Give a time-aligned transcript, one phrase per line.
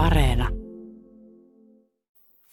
[0.00, 0.48] Areena.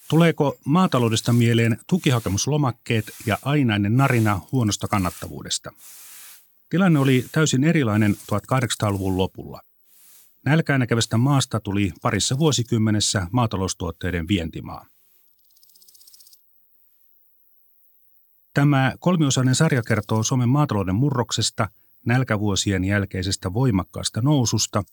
[0.09, 5.71] Tuleeko maataloudesta mieleen tukihakemuslomakkeet ja ainainen narina huonosta kannattavuudesta?
[6.69, 9.61] Tilanne oli täysin erilainen 1800-luvun lopulla.
[10.45, 14.85] Nälkää näkevästä maasta tuli parissa vuosikymmenessä maataloustuotteiden vientimaa.
[18.53, 21.69] Tämä kolmiosainen sarja kertoo Suomen maatalouden murroksesta,
[22.05, 24.83] nälkävuosien jälkeisestä voimakkaasta noususta,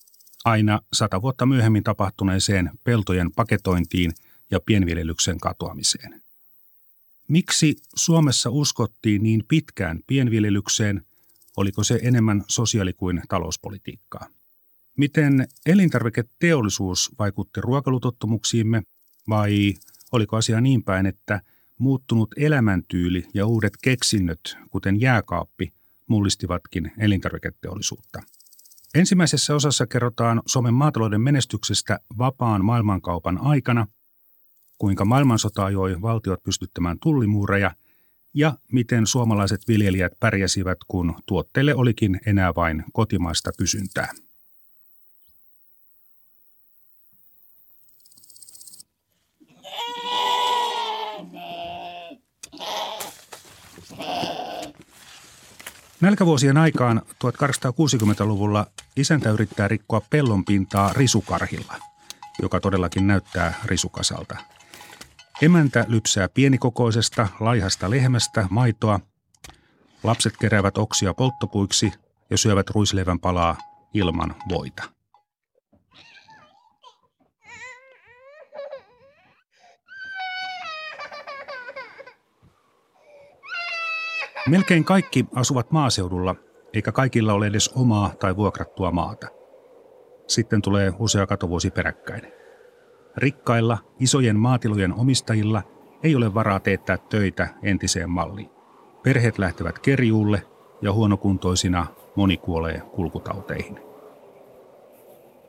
[0.44, 4.12] aina sata vuotta myöhemmin tapahtuneeseen peltojen paketointiin
[4.50, 6.22] ja pienviljelyksen katoamiseen.
[7.28, 11.02] Miksi Suomessa uskottiin niin pitkään pienviljelykseen,
[11.56, 14.26] oliko se enemmän sosiaali- kuin talouspolitiikkaa?
[14.96, 18.82] Miten elintarviketeollisuus vaikutti ruokalutottumuksiimme
[19.28, 19.74] vai
[20.12, 21.40] oliko asia niin päin, että
[21.78, 25.72] muuttunut elämäntyyli ja uudet keksinnöt, kuten jääkaappi,
[26.06, 28.22] mullistivatkin elintarviketeollisuutta?
[28.94, 33.86] Ensimmäisessä osassa kerrotaan Suomen maatalouden menestyksestä vapaan maailmankaupan aikana,
[34.78, 37.74] kuinka maailmansota ajoi valtiot pystyttämään tullimuureja
[38.34, 44.08] ja miten suomalaiset viljelijät pärjäsivät, kun tuotteille olikin enää vain kotimaista kysyntää.
[56.00, 58.66] Nälkävuosien aikaan 1860-luvulla
[58.96, 61.74] isäntä yrittää rikkoa pellon pintaa risukarhilla,
[62.42, 64.36] joka todellakin näyttää risukasalta.
[65.42, 69.00] Emäntä lypsää pienikokoisesta, laihasta lehmästä maitoa.
[70.02, 71.92] Lapset keräävät oksia polttopuiksi
[72.30, 73.56] ja syövät ruisleivän palaa
[73.94, 74.82] ilman voita.
[84.48, 86.34] Melkein kaikki asuvat maaseudulla,
[86.74, 89.28] eikä kaikilla ole edes omaa tai vuokrattua maata.
[90.26, 92.22] Sitten tulee usea katovuosi peräkkäin.
[93.16, 95.62] Rikkailla, isojen maatilojen omistajilla
[96.02, 98.50] ei ole varaa teettää töitä entiseen malliin.
[99.02, 100.42] Perheet lähtevät kerjuulle
[100.82, 103.80] ja huonokuntoisina moni kuolee kulkutauteihin.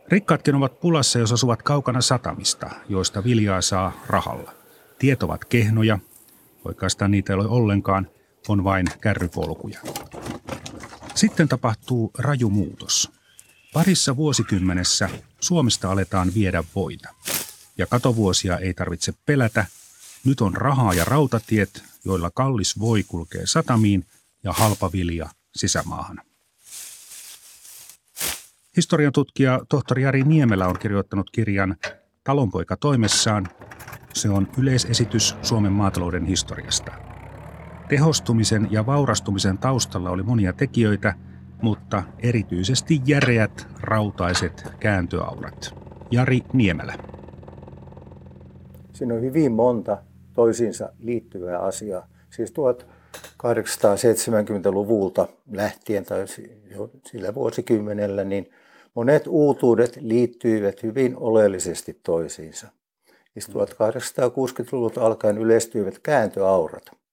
[0.07, 4.51] Rikkaatkin ovat pulassa, jos asuvat kaukana satamista, joista viljaa saa rahalla.
[4.99, 5.99] Tiet ovat kehnoja,
[6.66, 8.07] oikeastaan niitä ei ole ollenkaan,
[8.47, 9.79] on vain kärrypolkuja.
[11.15, 13.11] Sitten tapahtuu raju muutos.
[13.73, 15.09] Parissa vuosikymmenessä
[15.39, 17.09] Suomesta aletaan viedä voita.
[17.77, 19.65] Ja katovuosia ei tarvitse pelätä.
[20.25, 24.05] Nyt on rahaa ja rautatiet, joilla kallis voi kulkee satamiin
[24.43, 26.21] ja halpa vilja sisämaahan.
[28.77, 31.75] Historian tutkija tohtori Jari Niemelä on kirjoittanut kirjan
[32.23, 33.47] Talonpoika toimessaan.
[34.13, 37.04] Se on yleisesitys Suomen maatalouden historiasta.
[37.90, 41.13] Tehostumisen ja vaurastumisen taustalla oli monia tekijöitä,
[41.62, 45.75] mutta erityisesti järeät, rautaiset kääntöaurat.
[46.12, 46.94] Jari Niemelä.
[48.94, 49.97] Siinä on hyvin monta
[50.34, 52.07] toisiinsa liittyvää asiaa.
[52.29, 56.25] Siis 1870-luvulta lähtien tai
[56.75, 58.50] jo sillä vuosikymmenellä, niin
[58.96, 62.67] monet uutuudet liittyivät hyvin oleellisesti toisiinsa.
[63.34, 67.04] Siis 1860-luvulta alkaen yleistyivät kääntöaurat.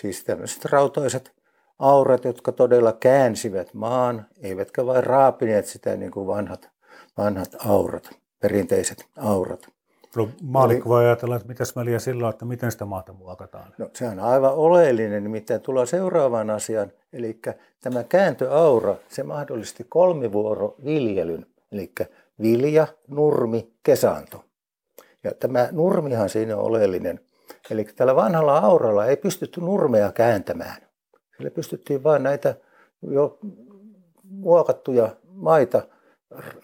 [0.00, 1.32] Siis tämmöiset rautaiset
[1.78, 6.68] aurat, jotka todella käänsivät maan, eivätkä vain raapineet sitä niin kuin vanhat,
[7.16, 8.10] vanhat aurat,
[8.40, 9.68] perinteiset aurat.
[10.16, 13.74] No, maalikko voi ajatella, että mitäs väliä sillä että miten sitä maata muokataan.
[13.78, 16.92] No, se on aivan oleellinen, nimittäin tullaan seuraavaan asiaan.
[17.12, 17.40] Eli
[17.80, 21.92] tämä kääntöaura, se mahdollisti kolmivuoroviljelyn, eli
[22.42, 24.44] vilja, nurmi, kesanto.
[25.24, 27.20] Ja tämä nurmihan siinä on oleellinen.
[27.70, 30.76] Eli tällä vanhalla auralla ei pystytty nurmea kääntämään.
[31.36, 32.54] Sillä pystyttiin vain näitä
[33.02, 33.38] jo
[34.24, 35.82] muokattuja maita,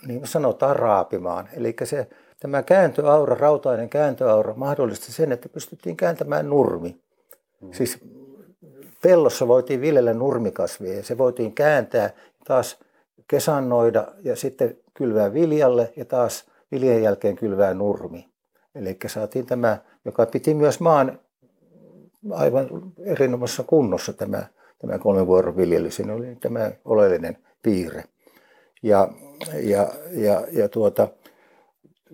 [0.06, 1.48] niin sanotaan, raapimaan.
[1.52, 2.08] Eli se
[2.40, 7.00] tämä kääntöaura, rautainen kääntöaura mahdollisti sen, että pystyttiin kääntämään nurmi.
[7.60, 7.72] Mm.
[7.72, 7.98] Siis
[9.02, 12.10] pellossa voitiin viljellä nurmikasvia ja se voitiin kääntää
[12.44, 12.78] taas
[13.28, 18.33] kesannoida ja sitten kylvää viljalle ja taas viljan jälkeen kylvää nurmi.
[18.74, 21.20] Eli saatiin tämä, joka piti myös maan
[22.30, 22.68] aivan
[23.04, 24.46] erinomaisessa kunnossa tämä,
[24.78, 25.90] tämä kolmivuoroviljely.
[25.90, 28.04] Siinä oli tämä oleellinen piirre.
[28.82, 29.08] Ja,
[29.62, 31.08] ja, ja, ja tuota,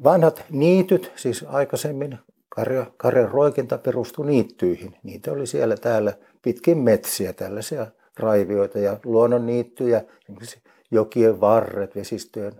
[0.04, 2.18] Vanhat niityt, siis aikaisemmin
[2.48, 4.96] karja, karjan roikinta perustui niittyihin.
[5.02, 6.12] Niitä oli siellä täällä
[6.42, 7.86] pitkin metsiä, tällaisia
[8.18, 10.04] raivioita ja luonnonniittyjä,
[10.90, 12.52] jokien varret, vesistöjen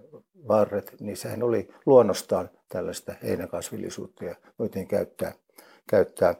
[0.48, 5.32] varret, niissähän oli luonnostaan tällaista heinäkasvillisuutta ja voitiin käyttää,
[5.90, 6.34] käyttää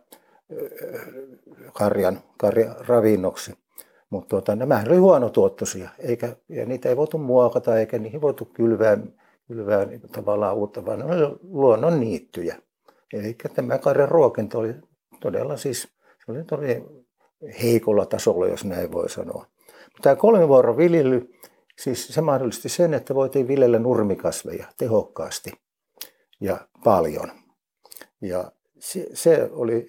[1.73, 3.55] karjan, karjan ravinnoksi.
[4.11, 8.99] Mutta tuota, nämä oli huonotuottoisia, eikä, ja niitä ei voitu muokata eikä niihin voitu kylvää
[9.51, 12.57] kylvää niin tavallaan uutta, vaan ne oli luonnon niittyjä.
[13.13, 14.75] Eli tämä karjan ruokinta oli
[15.21, 15.83] todella siis,
[16.27, 16.91] se oli todella
[17.63, 19.47] heikolla tasolla, jos näin voi sanoa.
[20.03, 21.33] Tämä kolmivuoron viljely,
[21.79, 25.53] siis se mahdollisti sen, että voitiin viljellä nurmikasveja tehokkaasti
[26.41, 27.31] ja paljon.
[28.21, 29.87] Ja se, se oli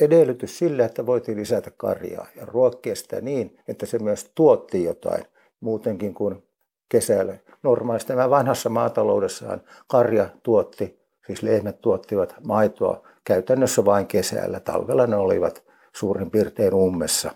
[0.00, 5.24] edellytys sille, että voitiin lisätä karjaa ja ruokkia sitä niin, että se myös tuotti jotain
[5.60, 6.42] muutenkin kuin
[6.88, 7.38] kesällä.
[7.62, 14.60] Normaalisti tämä vanhassa maataloudessaan karja tuotti, siis lehmät tuottivat maitoa käytännössä vain kesällä.
[14.60, 15.62] Talvella ne olivat
[15.92, 17.30] suurin piirtein ummessa,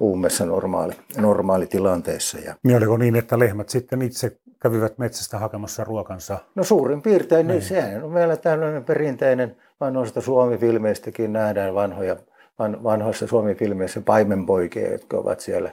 [0.00, 2.38] ummessa normaali, normaali tilanteessa.
[2.38, 2.54] Ja...
[2.62, 6.38] Niin oliko niin, että lehmät sitten itse kävivät metsästä hakemassa ruokansa?
[6.54, 12.16] No suurin piirtein, niin, niin sehän on meillä tällainen perinteinen, vanhoista Suomi-filmeistäkin nähdään vanhoja,
[12.58, 15.70] van, vanhoissa Suomi-filmeissä paimenpoikia, jotka ovat siellä,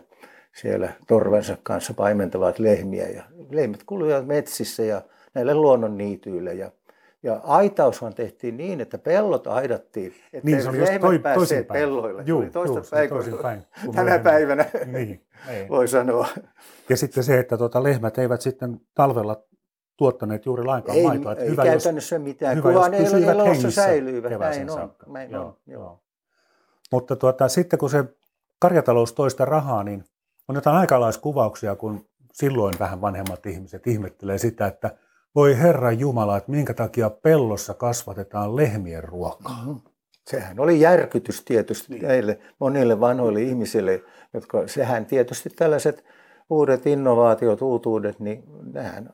[0.62, 3.08] siellä torvensa kanssa paimentavat lehmiä.
[3.08, 5.02] Ja lehmät kulkevat metsissä ja
[5.34, 6.72] näille luonnon niityille ja
[7.24, 12.24] ja aitaushan tehtiin niin, että pellot aidattiin, että niin, se oli lehmät toi, päässeet pelloille.
[12.26, 13.64] Juu, toista juu, päin, päin,
[13.96, 14.24] tänä lehmät.
[14.24, 14.66] päivänä
[14.98, 15.26] niin,
[15.70, 16.28] voi sanoa.
[16.90, 19.44] Ja sitten se, että tuota, lehmät eivät sitten talvella
[19.98, 21.32] tuottaneet juuri lainkaan ei, maitoa.
[21.32, 22.98] Että ei hyvä, käytännössä jos, mitään, hyvä, kunhan ne
[23.32, 24.40] elossa säilyivät.
[24.40, 25.82] Näin on, näin joo, on, joo.
[25.82, 26.04] joo.
[26.92, 28.04] Mutta tuota, sitten kun se
[28.60, 30.04] karjatalous toista rahaa, niin
[30.48, 34.92] on jotain aikalaiskuvauksia, kun silloin vähän vanhemmat ihmiset ihmettelee sitä, että–
[35.36, 39.58] voi Herra Jumala, että minkä takia pellossa kasvatetaan lehmien ruokaa.
[39.66, 39.82] Mm-hmm.
[40.28, 42.08] Sehän oli järkytys tietysti niin.
[42.08, 44.02] näille monille vanhoille ihmisille,
[44.34, 46.04] jotka sehän tietysti tällaiset
[46.50, 48.44] uudet innovaatiot, uutuudet, niin
[48.74, 49.10] nehän,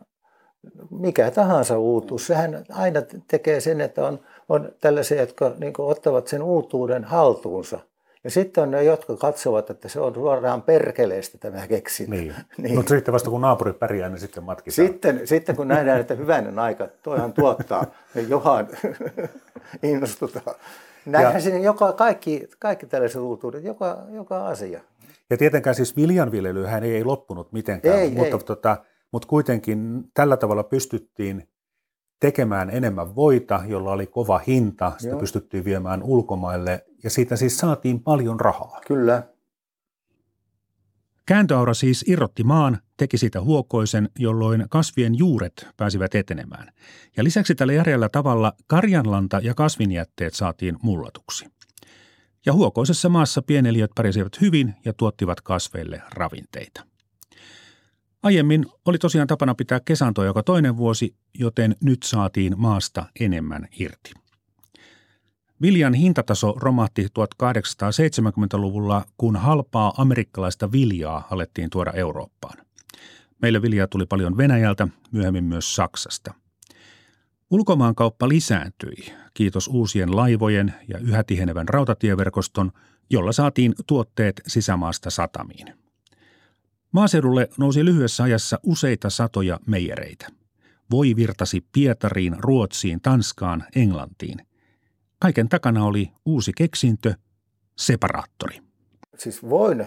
[0.92, 4.20] mikä tahansa uutuus, sehän aina tekee sen, että on,
[4.50, 7.80] on tällaisia, jotka niin ottavat sen uutuuden haltuunsa–
[8.26, 12.16] ja sitten on ne, jotka katsovat, että se on suoraan perkeleestä tämä keksintä.
[12.16, 12.36] Niin.
[12.58, 12.76] niin.
[12.76, 14.88] Mutta sitten vasta kun naapuri pärjää, niin sitten matkitaan.
[14.88, 17.86] Sitten, sitten kun nähdään, että hyvänen aika, toihan tuottaa,
[18.16, 18.68] niin johan
[19.84, 20.56] innostutaan.
[21.06, 24.82] Näinhän siinä joka, kaikki, kaikki tällaiset uutuudet, joka, joka asia.
[25.30, 28.44] Ja tietenkään siis viljanviljelyhän ei, ei loppunut mitenkään, ei, mutta, ei.
[28.46, 28.78] Tota,
[29.12, 31.48] mutta kuitenkin tällä tavalla pystyttiin
[32.20, 35.20] tekemään enemmän voita, jolla oli kova hinta, sitä Joo.
[35.20, 38.82] pystyttiin viemään ulkomaille ja siitä siis saatiin paljon rahaa.
[38.88, 39.24] Kyllä.
[41.26, 46.72] Kääntöaura siis irrotti maan, teki siitä huokoisen, jolloin kasvien juuret pääsivät etenemään.
[47.18, 51.46] Ja lisäksi tällä järjellä tavalla karjanlanta ja kasvinjätteet saatiin mullatuksi.
[52.46, 56.95] Ja huokoisessa maassa pieneliöt pärjäsivät hyvin ja tuottivat kasveille ravinteita.
[58.26, 64.12] Aiemmin oli tosiaan tapana pitää kesantoa joka toinen vuosi, joten nyt saatiin maasta enemmän irti.
[65.62, 72.58] Viljan hintataso romahti 1870-luvulla, kun halpaa amerikkalaista viljaa alettiin tuoda Eurooppaan.
[73.42, 76.34] Meille viljaa tuli paljon Venäjältä, myöhemmin myös Saksasta.
[77.52, 82.72] Ulkomaankauppa lisääntyi, kiitos uusien laivojen ja yhä tihenevän rautatieverkoston,
[83.10, 85.85] jolla saatiin tuotteet sisämaasta satamiin.
[86.96, 90.28] Maaseudulle nousi lyhyessä ajassa useita satoja meijereitä.
[90.92, 94.42] Voi virtasi Pietariin, Ruotsiin, Tanskaan, Englantiin–
[95.20, 97.14] Kaiken takana oli uusi keksintö,
[97.78, 98.60] separaattori.
[99.18, 99.86] Siis voin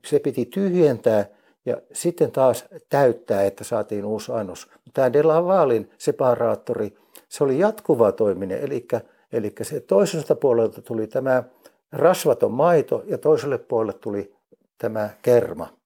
[0.05, 1.25] Se piti tyhjentää
[1.65, 4.67] ja sitten taas täyttää, että saatiin uusi annos.
[4.93, 6.97] Tämä De Lavalin separaattori,
[7.29, 8.87] se oli jatkuva toiminen, eli,
[9.33, 11.43] eli se toiselta puolelta tuli tämä
[11.91, 14.35] rasvaton maito ja toiselle puolelle tuli
[14.77, 15.77] tämä kerma.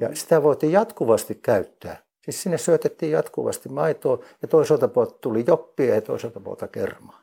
[0.00, 1.96] Ja sitä voitiin jatkuvasti käyttää.
[2.24, 7.20] Siis sinne syötettiin jatkuvasti maitoa ja toisaalta puolelta tuli joppia ja toisaalta puolelta kermaa.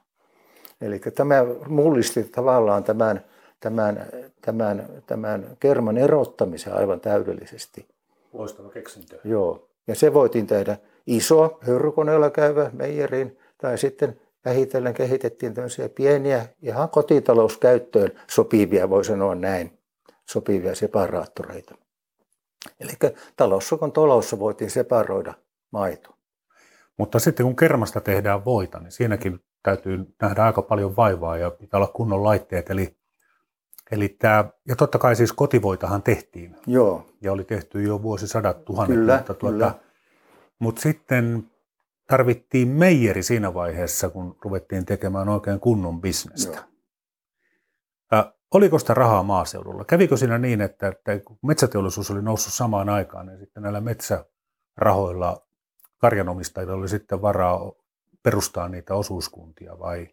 [0.82, 3.26] Eli tämä mullisti tavallaan tämän,
[3.60, 4.06] tämän,
[4.42, 7.88] tämän, tämän kerman erottamisen aivan täydellisesti.
[8.34, 9.20] Loistava keksintö.
[9.24, 9.70] Joo.
[9.88, 10.78] Ja se voitiin tehdä
[11.08, 19.36] iso höyrykoneella käyvä meijeriin tai sitten vähitellen kehitettiin tämmöisiä pieniä ihan kotitalouskäyttöön sopivia, voi sanoa
[19.36, 19.80] näin,
[20.30, 21.76] sopivia separaattoreita.
[22.80, 25.34] Eli taloussokon tolossa voitiin separoida
[25.72, 26.18] maito.
[26.98, 31.78] Mutta sitten kun kermasta tehdään voita, niin siinäkin täytyy nähdä aika paljon vaivaa ja pitää
[31.78, 32.70] olla kunnon laitteet.
[32.70, 32.98] Eli,
[33.92, 36.56] eli tämä, ja totta kai siis kotivoitahan tehtiin.
[36.68, 37.06] Joo.
[37.22, 38.98] Ja oli tehty jo vuosisadat tuhannet.
[38.98, 39.74] Kyllä, mutta, tuota, kyllä.
[40.60, 41.50] mutta sitten
[42.08, 46.58] tarvittiin meijeri siinä vaiheessa, kun ruvettiin tekemään oikein kunnon bisnestä.
[46.58, 46.73] Joo.
[48.54, 49.86] Oliko sitä rahaa maaseudulla?
[49.86, 55.42] Kävikö siinä niin, että, että metsäteollisuus oli noussut samaan aikaan, niin sitten näillä metsärahoilla
[55.98, 57.72] karjanomistajilla oli sitten varaa
[58.24, 60.08] perustaa niitä osuuskuntia vai?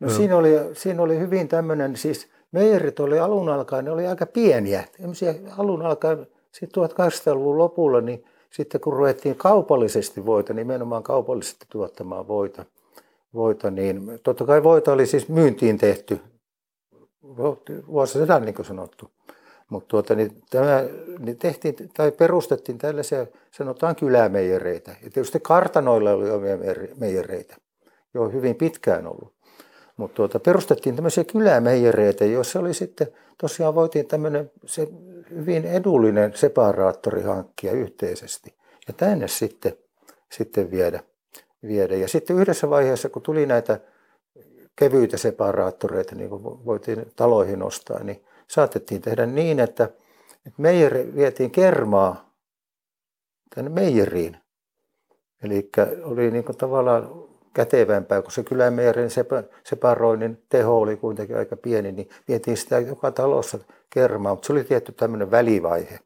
[0.00, 4.26] No siinä oli, siinä oli hyvin tämmöinen, siis meijerit oli alun alkaen, ne oli aika
[4.26, 4.84] pieniä.
[5.58, 12.64] Alun alkaen, sitten 1800-luvun lopulla, niin sitten kun ruvettiin kaupallisesti voita, nimenomaan kaupallisesti tuottamaan voita,
[13.34, 16.20] voita niin totta kai voita oli siis myyntiin tehty
[17.86, 19.10] vuosisadan niin kuin sanottu.
[19.68, 20.84] Mutta tuota, niin tämä,
[21.18, 24.90] niin tehtiin tai perustettiin tällaisia, sanotaan kylämeijereitä.
[24.90, 26.58] Ja tietysti kartanoilla oli omia
[26.96, 27.56] meijereitä,
[28.14, 29.32] jo hyvin pitkään ollut.
[29.96, 33.06] Mutta tuota, perustettiin tämmöisiä kylämeijereitä, joissa oli sitten,
[33.38, 34.88] tosiaan voitiin tämmöinen se
[35.30, 38.54] hyvin edullinen separaattori hankkia yhteisesti.
[38.88, 39.72] Ja tänne sitten,
[40.32, 41.00] sitten viedä,
[41.66, 41.96] viedä.
[41.96, 43.80] Ja sitten yhdessä vaiheessa, kun tuli näitä
[44.76, 49.88] kevyitä separaattoreita, niin kuin voitiin taloihin ostaa, niin saatettiin tehdä niin, että,
[50.58, 52.34] meijeri vietiin kermaa
[53.54, 54.36] tänne meijeriin.
[55.42, 55.70] Eli
[56.02, 57.10] oli niin kuin tavallaan
[57.54, 59.10] kätevämpää, kun se kylämeijerin
[59.64, 63.58] separoinnin teho oli kuitenkin aika pieni, niin vietiin sitä joka talossa
[63.90, 65.98] kermaa, mutta se oli tietty tämmöinen välivaihe.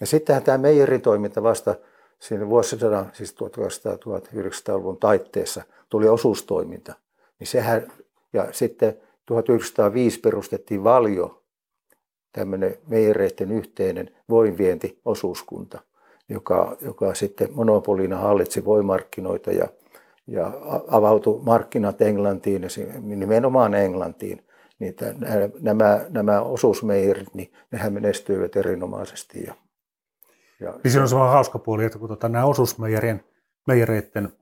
[0.00, 1.74] Ja sittenhän tämä meijeritoiminta vasta
[2.18, 6.94] siinä vuosisadan, siis 1900-1900-luvun taitteessa, tuli osuustoiminta.
[7.38, 7.92] Niin sehän,
[8.32, 11.42] ja sitten 1905 perustettiin Valjo,
[12.32, 15.80] tämmöinen meijereiden yhteinen voinvientiosuuskunta,
[16.28, 19.68] joka, joka sitten monopolina hallitsi voimarkkinoita ja,
[20.26, 20.52] ja
[20.88, 22.62] avautui markkinat Englantiin,
[23.00, 24.42] nimenomaan Englantiin.
[24.78, 24.94] Niin
[25.60, 29.44] nämä, nämä osuusmeijerit, niin nehän menestyivät erinomaisesti.
[29.44, 29.54] Ja,
[30.60, 33.24] ja niin siinä on semmoinen hauska puoli, että kun tota, nämä osuusmeijerien
[33.66, 34.32] meijereiden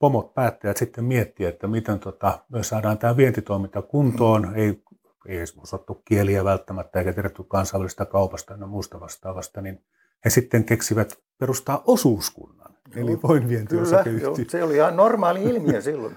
[0.00, 4.82] pomot päättäjät sitten miettiä, että miten tota, me saadaan tämä vientitoiminta kuntoon, ei
[5.26, 9.84] ei edes osattu kieliä välttämättä eikä tiedetty kansainvälistä kaupasta ja muusta vastaavasta, niin
[10.24, 14.44] he sitten keksivät perustaa osuuskunnan, no, eli voinvientiosakeyhtiö.
[14.48, 16.16] se oli ihan normaali ilmiö silloin.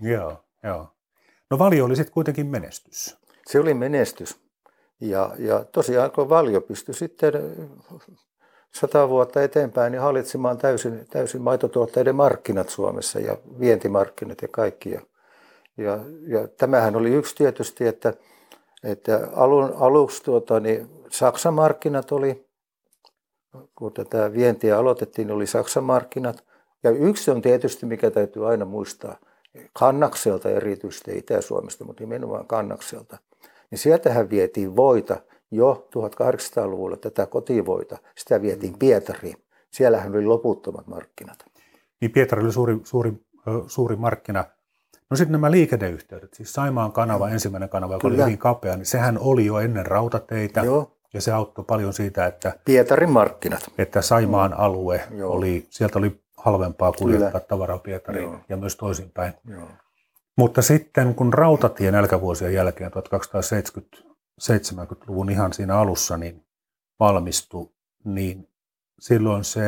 [0.00, 0.90] joo, joo.
[1.50, 3.18] No Valio oli sitten kuitenkin menestys.
[3.46, 4.40] Se oli menestys.
[5.00, 7.32] Ja, ja tosiaan kun Valio pystyi sitten
[8.74, 14.90] sata vuotta eteenpäin niin hallitsemaan täysin, täysin maitotuotteiden markkinat Suomessa ja vientimarkkinat ja kaikki.
[14.90, 15.00] Ja
[15.76, 18.14] ja, ja tämähän oli yksi tietysti, että,
[18.84, 22.46] että alun, aluksi tuota, niin Saksan markkinat oli,
[23.74, 26.44] kun tätä vientiä aloitettiin, oli Saksan markkinat.
[26.82, 29.16] Ja yksi on tietysti, mikä täytyy aina muistaa,
[29.72, 33.18] Kannakselta erityisesti Itä-Suomesta, mutta nimenomaan Kannakselta.
[33.70, 35.16] Niin sieltähän vietiin voita
[35.54, 39.36] jo 1800-luvulla, tätä kotivoita, sitä vietiin Pietariin.
[39.70, 41.44] Siellähän oli loputtomat markkinat.
[42.00, 43.12] Niin Pietari oli suuri, suuri,
[43.66, 44.44] suuri markkina
[45.10, 48.14] No sitten nämä liikenneyhteydet, siis Saimaan kanava, ensimmäinen kanava, joka Kyllä.
[48.14, 50.60] oli hyvin kapea, niin sehän oli jo ennen rautateitä.
[50.60, 50.96] Joo.
[51.14, 52.52] Ja se auttoi paljon siitä, että...
[52.64, 53.60] Pietarin markkinat.
[53.78, 54.56] Että Saimaan mm.
[54.58, 55.32] alue Joo.
[55.32, 57.44] oli, sieltä oli halvempaa kuljettaa Kyllä.
[57.48, 58.40] tavaraa Pietariin Joo.
[58.48, 59.32] ja myös toisinpäin.
[59.48, 59.68] Joo.
[60.36, 62.90] Mutta sitten kun rautatien nälkävuosien jälkeen
[64.40, 66.46] 1270-luvun ihan siinä alussa niin
[67.00, 67.70] valmistui,
[68.04, 68.48] niin
[69.00, 69.62] silloin se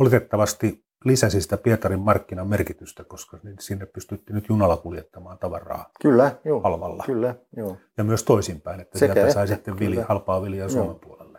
[0.00, 6.60] oletettavasti lisäsi sitä Pietarin markkinan merkitystä, koska sinne pystyttiin nyt junalla kuljettamaan tavaraa kyllä, joo,
[6.60, 7.02] halvalla.
[7.06, 7.76] Kyllä, joo.
[7.98, 10.70] Ja myös toisinpäin, että Sekä sieltä sai sitten vilja, halpaa viljaa joo.
[10.70, 11.38] Suomen puolelle.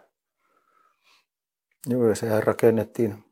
[1.87, 3.23] Joo, ja sehän rakennettiin,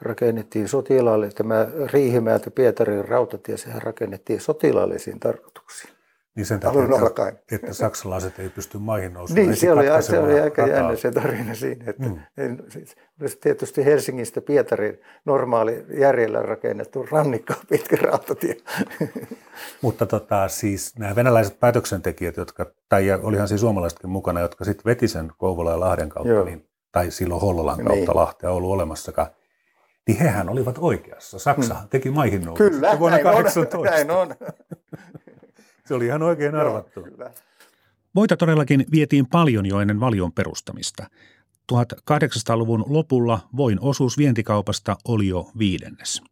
[0.00, 5.99] rakennettiin sotilaalle, tämä Riihimäeltä Pietarin rautatie, sehän rakennettiin sotilaallisiin tarkoituksiin.
[6.36, 7.34] Niin sen takia, alun alkaen.
[7.34, 9.46] Että, että saksalaiset ei pysty maihin nousemaan.
[9.46, 10.76] Niin, se oli, se oli aika rataa.
[10.76, 11.84] jännä se tarina siinä.
[11.88, 12.18] Että mm.
[12.36, 12.96] en, siis,
[13.40, 18.56] tietysti Helsingistä Pietarin normaali järjellä rakennettu rannikko pitkä rautatie.
[19.82, 25.08] Mutta tota, siis nämä venäläiset päätöksentekijät, jotka, tai olihan siis suomalaisetkin mukana, jotka sitten veti
[25.08, 28.16] sen Kouvola ja Lahden kautta, niin, tai silloin Hollolan kautta niin.
[28.16, 29.28] Lahtea ollut olemassakaan,
[30.06, 31.38] niin hehän olivat oikeassa.
[31.38, 31.90] Saksahan hmm.
[31.90, 32.70] teki maihin nousun.
[32.70, 33.78] Kyllä, vuonna näin 18.
[33.78, 33.84] on.
[33.84, 34.34] Näin on.
[35.90, 37.00] Se oli ihan oikein arvattu.
[37.18, 37.30] Joo,
[38.14, 41.06] Voita todellakin vietiin paljon jo ennen valion perustamista.
[41.72, 46.22] 1800-luvun lopulla voin osuus vientikaupasta oli jo viidennes.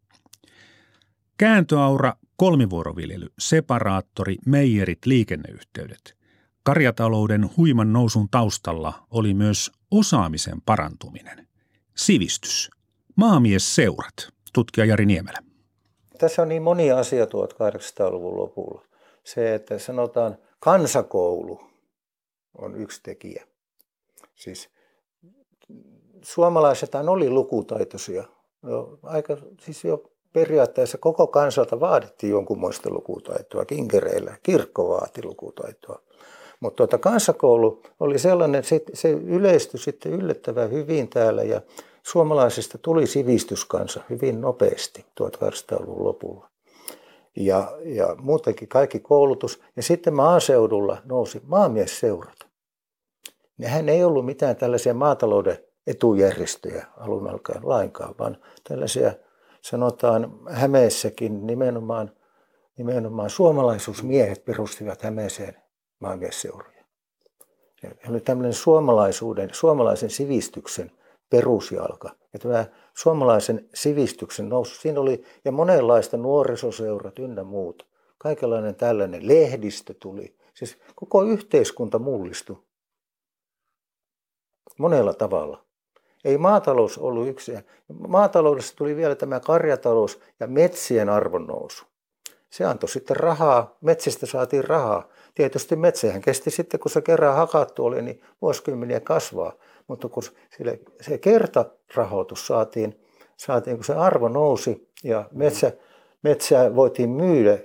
[1.38, 6.16] Kääntöaura, kolmivuoroviljely, separaattori, meijerit, liikenneyhteydet.
[6.62, 11.48] Karjatalouden huiman nousun taustalla oli myös osaamisen parantuminen.
[11.96, 12.70] Sivistys.
[13.16, 15.38] Maamiesseurat, tutkija Jari Niemelä.
[16.18, 18.87] Tässä on niin monia asioita 1800-luvun lopulla
[19.34, 21.60] se, että sanotaan kansakoulu
[22.58, 23.46] on yksi tekijä.
[24.34, 24.68] Siis
[26.22, 28.24] suomalaiset oli lukutaitoisia.
[28.62, 33.64] Jo, aika, siis jo periaatteessa koko kansalta vaadittiin jonkunmoista lukutaitoa.
[33.64, 36.02] Kinkereillä kirkko vaati lukutaitoa.
[36.60, 41.60] Mutta tuota, kansakoulu oli sellainen, että se yleistyi sitten yllättävän hyvin täällä ja
[42.02, 46.48] suomalaisista tuli sivistyskansa hyvin nopeasti 1800-luvun lopulla
[47.38, 49.60] ja, ja muutenkin kaikki koulutus.
[49.76, 52.46] Ja sitten maaseudulla nousi maamiesseurat.
[53.58, 58.36] Nehän ei ollut mitään tällaisia maatalouden etujärjestöjä alun alkaen lainkaan, vaan
[58.68, 59.12] tällaisia
[59.62, 62.10] sanotaan Hämeessäkin nimenomaan,
[62.76, 65.56] nimenomaan suomalaisuusmiehet perustivat Hämeeseen
[66.00, 66.84] maamiesseuroja.
[67.80, 70.90] Se oli tämmöinen suomalaisuuden, suomalaisen sivistyksen
[71.30, 72.10] perusjalka.
[72.38, 77.86] Tämä suomalaisen sivistyksen nousu, siinä oli ja monenlaista nuorisoseurat ynnä muut.
[78.18, 80.36] Kaikenlainen tällainen lehdistö tuli.
[80.54, 82.56] Siis koko yhteiskunta mullistui
[84.78, 85.64] monella tavalla.
[86.24, 87.52] Ei maatalous ollut yksi.
[88.08, 91.84] Maataloudessa tuli vielä tämä karjatalous ja metsien arvonnousu.
[92.50, 95.08] Se antoi sitten rahaa, metsistä saatiin rahaa.
[95.34, 99.52] Tietysti metsähän kesti sitten, kun se kerran hakattu oli, niin vuosikymmeniä kasvaa.
[99.88, 100.22] Mutta kun
[100.56, 103.00] sille, se kertarahoitus saatiin,
[103.36, 105.72] saatiin, kun se arvo nousi ja metsä,
[106.22, 107.58] metsää voitiin myydä,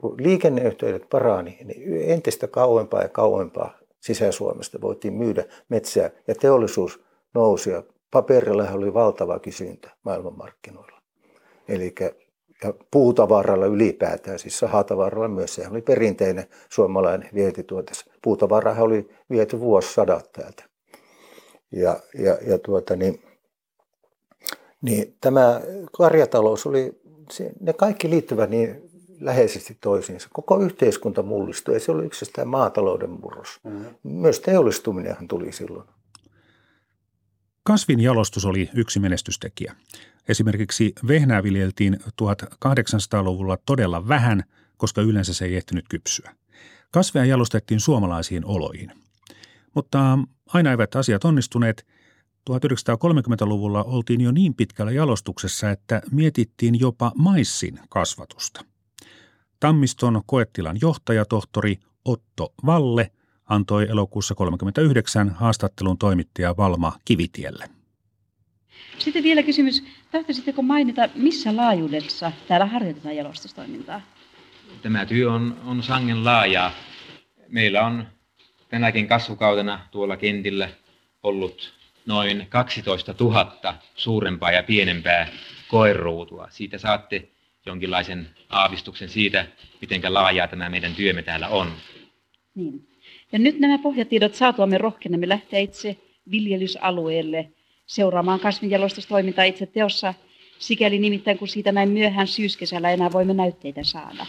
[0.00, 7.04] kun liikenneyhteydet parani, niin entistä kauempaa ja kauempaa Sisä-Suomesta voitiin myydä metsää ja teollisuus
[7.34, 11.00] nousi ja paperilla oli valtava kysyntä maailmanmarkkinoilla.
[11.68, 11.94] Eli
[12.64, 17.92] ja puutavaralla ylipäätään, siis sahatavaralla myös, se oli perinteinen suomalainen vientituote.
[18.22, 20.64] Puutavarahan oli viety vuosisadat täältä.
[21.72, 23.22] Ja, ja, ja tuota, niin,
[24.82, 25.60] niin tämä
[25.96, 27.00] karjatalous oli,
[27.60, 30.28] ne kaikki liittyvät niin läheisesti toisiinsa.
[30.32, 33.60] Koko yhteiskunta mullistui, ei se ollut yksistään maatalouden murros.
[33.64, 33.86] Mm-hmm.
[34.02, 35.88] Myös teollistuminenhan tuli silloin.
[37.62, 39.76] Kasvin jalostus oli yksi menestystekijä.
[40.28, 44.44] Esimerkiksi vehnää viljeltiin 1800-luvulla todella vähän,
[44.76, 46.34] koska yleensä se ei ehtinyt kypsyä.
[46.90, 48.92] Kasveja jalostettiin suomalaisiin oloihin.
[49.74, 51.86] Mutta aina eivät asiat onnistuneet.
[52.50, 58.64] 1930-luvulla oltiin jo niin pitkällä jalostuksessa, että mietittiin jopa maissin kasvatusta.
[59.60, 63.10] Tammiston koettilan johtajatohtori Otto Valle
[63.46, 67.68] antoi elokuussa 1939 haastattelun toimittaja Valma Kivitielle.
[68.98, 74.00] Sitten vielä kysymys, tahtoisitteko mainita, missä laajuudessa täällä harjoitetaan jalostustoimintaa?
[74.82, 76.72] Tämä työ on, on sangen laajaa.
[77.48, 78.06] Meillä on
[78.68, 80.68] tänäkin kasvukautena tuolla kentillä
[81.22, 81.74] ollut
[82.06, 85.28] noin 12 000 suurempaa ja pienempää
[85.68, 86.48] koeruutua.
[86.50, 87.28] Siitä saatte
[87.66, 89.46] jonkinlaisen aavistuksen siitä,
[89.80, 91.72] miten laajaa tämä meidän työmme täällä on.
[92.54, 92.88] Niin.
[93.32, 95.96] Ja nyt nämä pohjatiedot saatuamme rohkenamme lähteä itse
[96.30, 97.52] viljelysalueelle
[97.86, 100.14] seuraamaan kasvinjalostustoimintaa itse teossa,
[100.58, 104.26] sikäli nimittäin kun siitä näin myöhään syyskesällä enää voimme näytteitä saada.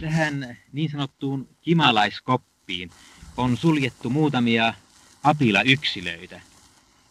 [0.00, 2.90] Tähän niin sanottuun kimalaiskoppiin
[3.38, 4.74] on suljettu muutamia
[5.22, 6.40] apila-yksilöitä,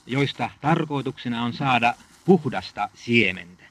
[0.06, 1.94] joista tarkoituksena on saada
[2.26, 3.64] puhdasta siementä.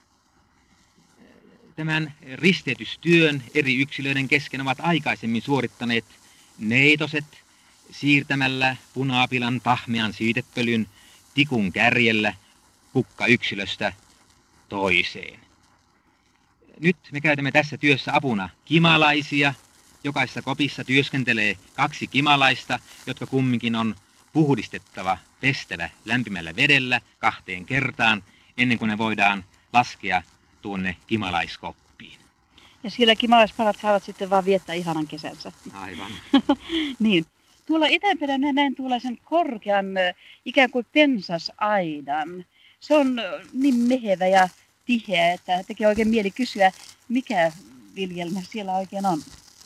[1.77, 6.05] Tämän risteytystyön eri yksilöiden kesken ovat aikaisemmin suorittaneet
[6.59, 7.25] neitoset
[7.91, 10.87] siirtämällä punaapilan pahmean siitepölyn
[11.35, 12.35] tikun kärjellä
[13.29, 13.93] yksilöstä
[14.69, 15.41] toiseen.
[16.81, 19.55] Nyt me käytämme tässä työssä apuna kimalaisia.
[20.07, 23.95] Jokaisessa kopissa työskentelee kaksi kimalaista, jotka kumminkin on
[24.33, 28.23] puhdistettava pestävä lämpimällä vedellä kahteen kertaan,
[28.59, 30.23] ennen kuin ne voidaan laskea
[30.63, 32.19] tuonne kimalaiskoppiin.
[32.85, 35.53] Ja sielläkin maalaispalat saavat sitten vaan viettää ihanan kesänsä.
[35.73, 36.13] Aivan.
[36.99, 37.27] niin.
[37.67, 39.87] Tuolla etänpäin näen tuollaisen korkean
[40.45, 42.45] ikään kuin pensasaidan.
[42.81, 43.17] Se on
[43.53, 44.49] niin mehevä ja
[44.85, 46.73] tiheä, että tekee oikein mieli kysyä,
[47.09, 47.53] mikä
[47.97, 49.23] viljelmä siellä oikein on.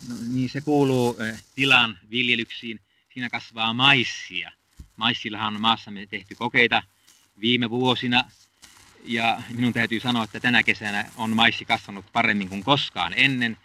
[0.08, 1.16] No, niin se kuuluu
[1.54, 2.80] tilan viljelyksiin.
[3.14, 4.52] Siinä kasvaa maissia.
[4.96, 6.82] Maissillahan on maassamme tehty kokeita
[7.40, 8.24] viime vuosina.
[9.04, 13.56] Ja minun täytyy sanoa, että tänä kesänä on maissi kasvanut paremmin kuin koskaan ennen.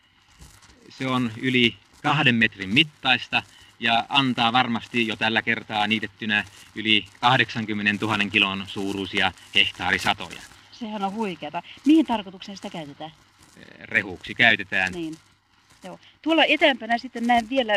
[0.89, 3.43] Se on yli kahden metrin mittaista
[3.80, 6.45] ja antaa varmasti jo tällä kertaa niitettynä
[6.76, 10.41] yli 80 000 kilon suuruisia hehtaarisatoja.
[10.71, 11.63] Sehän on huikeata.
[11.86, 13.12] Mihin tarkoitukseen sitä käytetään?
[13.80, 14.93] Rehuksi käytetään.
[14.93, 15.17] Niin.
[15.86, 16.00] Joo.
[16.21, 17.76] Tuolla eteenpäin sitten näen vielä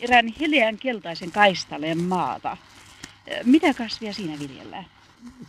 [0.00, 2.56] erään heleän keltaisen kaistaleen maata.
[3.44, 4.86] Mitä kasvia siinä viljellään?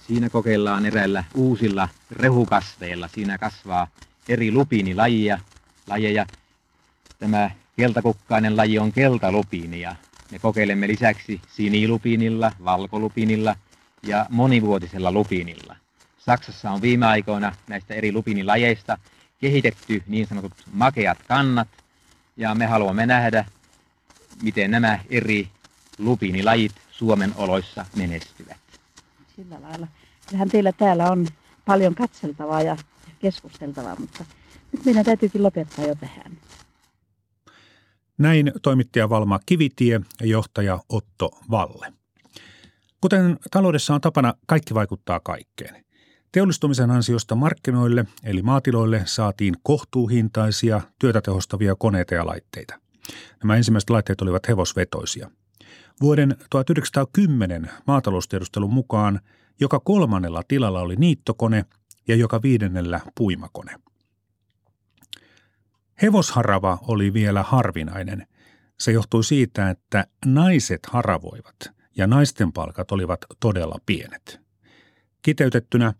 [0.07, 3.07] Siinä kokeillaan eräillä uusilla rehukasveilla.
[3.07, 3.87] Siinä kasvaa
[4.29, 5.39] eri lupiinilajia.
[5.87, 6.25] Lajeja.
[7.19, 9.95] Tämä keltakukkainen laji on keltalupiini ja
[10.31, 13.55] me kokeilemme lisäksi sinilupiinilla, valkolupiinilla
[14.03, 15.75] ja monivuotisella lupiinilla.
[16.17, 18.97] Saksassa on viime aikoina näistä eri lupiinilajeista
[19.41, 21.67] kehitetty niin sanotut makeat kannat
[22.37, 23.45] ja me haluamme nähdä,
[24.41, 25.49] miten nämä eri
[25.97, 28.57] lupiinilajit Suomen oloissa menestyvät.
[29.35, 29.87] Sillä lailla.
[30.27, 31.27] Kyllähän teillä täällä on
[31.65, 32.77] paljon katseltavaa ja
[33.19, 34.25] keskusteltavaa, mutta
[34.71, 36.37] nyt meidän täytyykin lopettaa jo tähän.
[38.17, 41.93] Näin toimittaja Valma Kivitie ja johtaja Otto Valle.
[43.01, 45.82] Kuten taloudessa on tapana, kaikki vaikuttaa kaikkeen.
[46.33, 52.79] Teollistumisen ansiosta markkinoille eli maatiloille saatiin kohtuuhintaisia, työtä tehostavia koneita ja laitteita.
[53.43, 55.31] Nämä ensimmäiset laitteet olivat hevosvetoisia.
[56.01, 59.19] Vuoden 1910 maataloustiedustelun mukaan
[59.59, 61.65] joka kolmannella tilalla oli niittokone
[62.07, 63.75] ja joka viidennellä puimakone.
[66.01, 68.27] Hevosharava oli vielä harvinainen.
[68.79, 71.55] Se johtui siitä, että naiset haravoivat
[71.97, 74.41] ja naisten palkat olivat todella pienet.
[75.21, 75.93] Kiteytettynä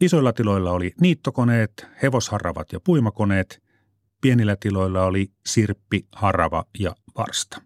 [0.00, 3.62] isoilla tiloilla oli niittokoneet, hevosharravat ja puimakoneet,
[4.20, 7.62] pienillä tiloilla oli sirppi, harava ja varsta.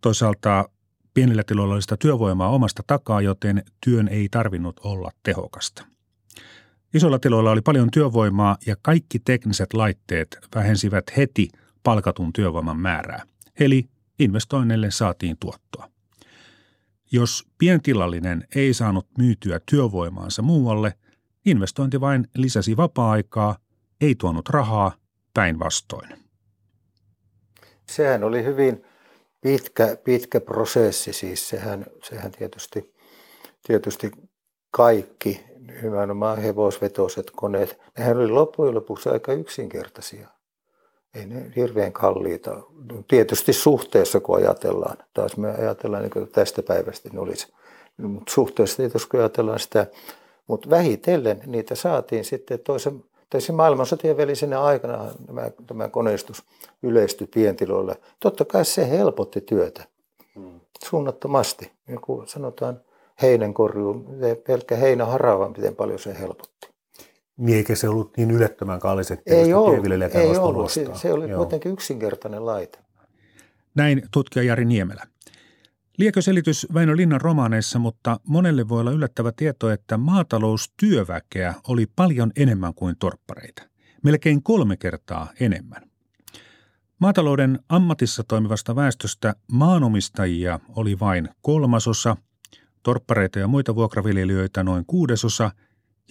[0.00, 0.68] Toisaalta
[1.14, 5.86] pienillä tiloilla oli sitä työvoimaa omasta takaa, joten työn ei tarvinnut olla tehokasta.
[6.94, 11.48] Isoilla tiloilla oli paljon työvoimaa ja kaikki tekniset laitteet vähensivät heti
[11.82, 13.22] palkatun työvoiman määrää.
[13.60, 15.90] Eli investoinneille saatiin tuottoa.
[17.12, 20.98] Jos pientilallinen ei saanut myytyä työvoimaansa muualle,
[21.44, 23.56] investointi vain lisäsi vapaa-aikaa,
[24.00, 24.92] ei tuonut rahaa,
[25.34, 26.08] päinvastoin.
[27.88, 28.84] Sehän oli hyvin
[29.40, 32.94] pitkä, pitkä prosessi, siis sehän, sehän tietysti,
[33.66, 34.10] tietysti
[34.70, 35.44] kaikki
[35.82, 40.28] nimenomaan hevosvetoiset koneet, nehän oli loppujen lopuksi aika yksinkertaisia.
[41.14, 42.62] Ei ne hirveän kalliita.
[43.08, 47.52] Tietysti suhteessa, kun ajatellaan, taas me ajatellaan niin tästä päivästä, niin olisi.
[47.96, 49.86] Mutta suhteessa tietysti, kun ajatellaan sitä,
[50.46, 56.44] mutta vähitellen niitä saatiin sitten toisen, toisen maailmansotien välisenä aikana tämä, tämä koneistus
[56.82, 57.94] yleistyi pientiloilla.
[58.20, 59.84] Totta kai se helpotti työtä
[60.34, 60.60] hmm.
[60.84, 61.72] suunnattomasti.
[61.86, 62.80] Niin kuin sanotaan,
[63.22, 64.06] heinänkorjuu,
[64.46, 66.68] pelkkä heinäharava, miten paljon se helpotti.
[67.36, 70.70] Niin eikä se ollut niin ylettömän kallis, että ei ollut, ei ollut.
[70.70, 71.38] Se, se oli Joo.
[71.38, 72.78] kuitenkin yksinkertainen laite.
[73.74, 75.06] Näin tutkija Jari Niemelä.
[75.98, 82.32] Liekö selitys Väinö Linnan romaaneissa, mutta monelle voi olla yllättävä tieto, että maataloustyöväkeä oli paljon
[82.36, 83.62] enemmän kuin torppareita.
[84.04, 85.82] Melkein kolme kertaa enemmän.
[86.98, 92.16] Maatalouden ammatissa toimivasta väestöstä maanomistajia oli vain kolmasosa–
[92.84, 95.50] torppareita ja muita vuokraviljelijöitä noin kuudesosa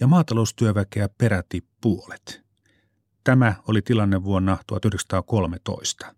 [0.00, 2.44] ja maataloustyöväkeä peräti puolet.
[3.24, 6.14] Tämä oli tilanne vuonna 1913.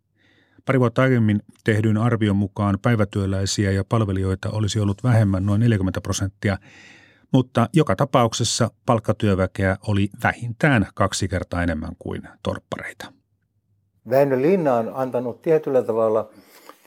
[0.66, 6.58] Pari vuotta aiemmin tehdyn arvion mukaan päivätyöläisiä ja palvelijoita olisi ollut vähemmän noin 40 prosenttia,
[7.32, 13.12] mutta joka tapauksessa palkkatyöväkeä oli vähintään kaksi kertaa enemmän kuin torppareita.
[14.10, 16.28] Väinö Linna on antanut tietyllä tavalla–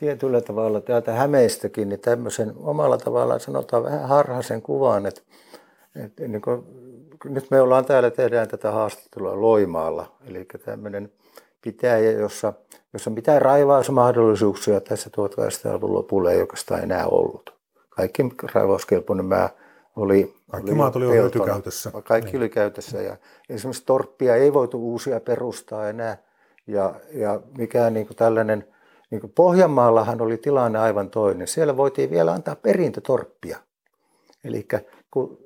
[0.00, 5.20] tietyllä tavalla täältä Hämeistäkin niin tämmöisen omalla tavallaan sanotaan vähän harhaisen kuvan, että,
[6.04, 6.64] että niin kuin,
[7.24, 11.12] nyt me ollaan täällä, tehdään tätä haastattelua Loimaalla, eli tämmöinen
[11.62, 12.52] pitäjä, jossa,
[12.92, 17.54] jossa mitään raivausmahdollisuuksia tässä 1800-luvun lopulla ei oikeastaan enää ollut.
[17.88, 18.22] Kaikki
[18.54, 19.48] raivauskelpoinen maa
[19.96, 21.90] oli Kaikki oli maat oli jo käytössä.
[22.04, 22.40] Kaikki niin.
[22.40, 23.16] oli käytössä ja
[23.48, 26.16] esimerkiksi torppia ei voitu uusia perustaa enää.
[26.66, 28.66] Ja, ja mikään niin tällainen–
[29.10, 31.48] niin kuin Pohjanmaallahan oli tilanne aivan toinen.
[31.48, 33.58] Siellä voitiin vielä antaa perintötorppia.
[34.44, 34.66] Eli
[35.10, 35.38] kun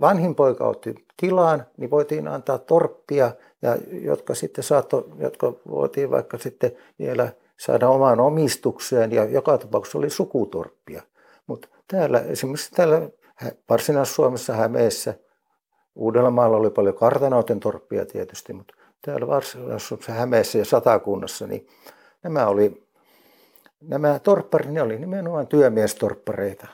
[0.00, 3.30] vanhin poika otti tilaan, niin voitiin antaa torppia,
[3.62, 9.98] ja jotka sitten saatto, jotka voitiin vaikka sitten vielä saada omaan omistukseen, ja joka tapauksessa
[9.98, 11.02] oli sukutorppia.
[11.46, 13.08] Mutta täällä, esimerkiksi täällä
[13.70, 15.14] Varsinais-Suomessa Hämeessä,
[15.94, 21.66] Uudellamaalla oli paljon kartanoiden torppia tietysti, mutta täällä Varsinais-Suomessa Hämeessä ja Satakunnassa, niin
[22.22, 22.84] nämä oli
[23.80, 26.66] nämä torpparit, ne oli nimenomaan työmiestorppareita.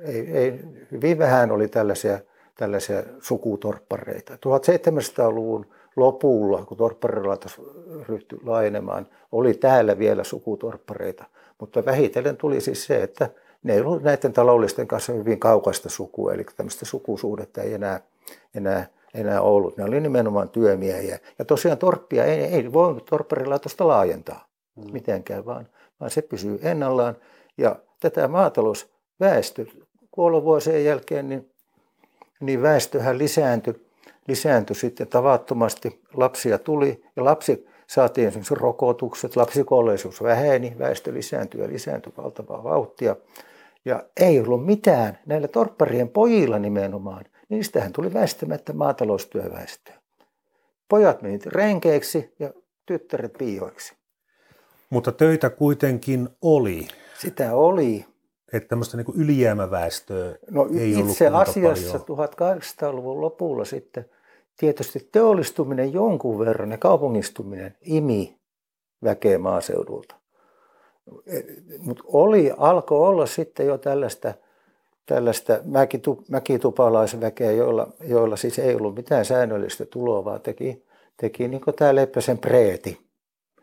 [0.00, 0.60] Ei, ei,
[0.90, 2.18] hyvin vähän oli tällaisia,
[2.58, 4.34] tällaisia sukutorppareita.
[4.34, 7.60] 1700-luvun lopulla, kun torpparilaitos
[8.08, 11.24] ryhtyi laajenemaan, oli täällä vielä sukutorppareita.
[11.58, 13.28] Mutta vähitellen tuli siis se, että
[13.62, 18.00] ne ei ollut näiden taloudellisten kanssa hyvin kaukaista sukua, eli tämmöistä sukusuhdetta ei enää,
[18.54, 19.76] enää, enää ollut.
[19.76, 21.18] Ne oli nimenomaan työmiehiä.
[21.38, 24.92] Ja tosiaan torppia ei, ei voinut torpparilaitosta laajentaa mm.
[24.92, 25.68] mitenkään, vaan
[26.02, 27.16] vaan se pysyy ennallaan.
[27.58, 29.66] Ja tätä maatalousväestö
[30.10, 31.51] kuolovuosien jälkeen, niin,
[32.42, 33.74] niin väestöhän lisääntyi,
[34.28, 36.00] lisääntyi sitten tavattomasti.
[36.14, 43.16] Lapsia tuli ja lapsi saatiin esimerkiksi rokotukset, lapsikuolleisuus väheni, väestö lisääntyi ja lisääntyi valtavaa vauhtia.
[43.84, 47.24] Ja ei ollut mitään näillä torpparien pojilla nimenomaan.
[47.48, 49.94] Niistähän tuli väistämättä maataloustyöväestöä.
[50.88, 52.52] Pojat menivät renkeiksi ja
[52.86, 53.94] tyttäret piioiksi.
[54.90, 56.88] Mutta töitä kuitenkin oli.
[57.18, 58.11] Sitä oli.
[58.52, 62.56] Että tämmöistä niin ylijäämäväestöä no, ei ollut Itse asiassa paljon.
[62.58, 64.04] 1800-luvun lopulla sitten
[64.56, 68.36] tietysti teollistuminen jonkun verran ja kaupungistuminen imi
[69.04, 70.14] väkeä maaseudulta.
[71.78, 74.34] Mutta oli, alkoi olla sitten jo tällaista,
[75.06, 80.84] tällaista mäkitu, mäkitupalaisväkeä, joilla, joilla siis ei ollut mitään säännöllistä tuloa, vaan teki,
[81.16, 83.12] teki niin tämä Leppäsen preeti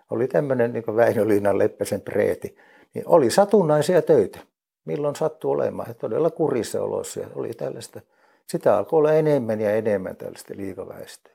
[0.10, 2.56] oli tämmöinen niin Väinö Liinan Leppäsen preeti,
[2.94, 4.40] niin oli satunnaisia töitä,
[4.86, 5.90] milloin sattui olemaan.
[5.90, 8.02] Ja todella kurissa oloissa oli tällaista.
[8.48, 11.34] Sitä alkoi olla enemmän ja enemmän tällaista liikaväestöä.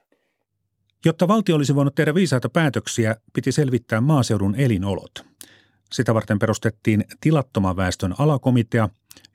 [1.05, 5.25] Jotta valtio olisi voinut tehdä viisaita päätöksiä, piti selvittää maaseudun elinolot.
[5.93, 8.89] Sitä varten perustettiin tilattoman väestön alakomitea,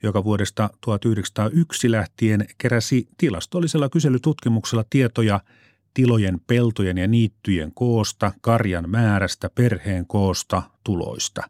[0.03, 5.39] joka vuodesta 1901 lähtien keräsi tilastollisella kyselytutkimuksella tietoja–
[5.93, 11.41] tilojen, peltojen ja niittyjen koosta, karjan määrästä, perheen koosta, tuloista.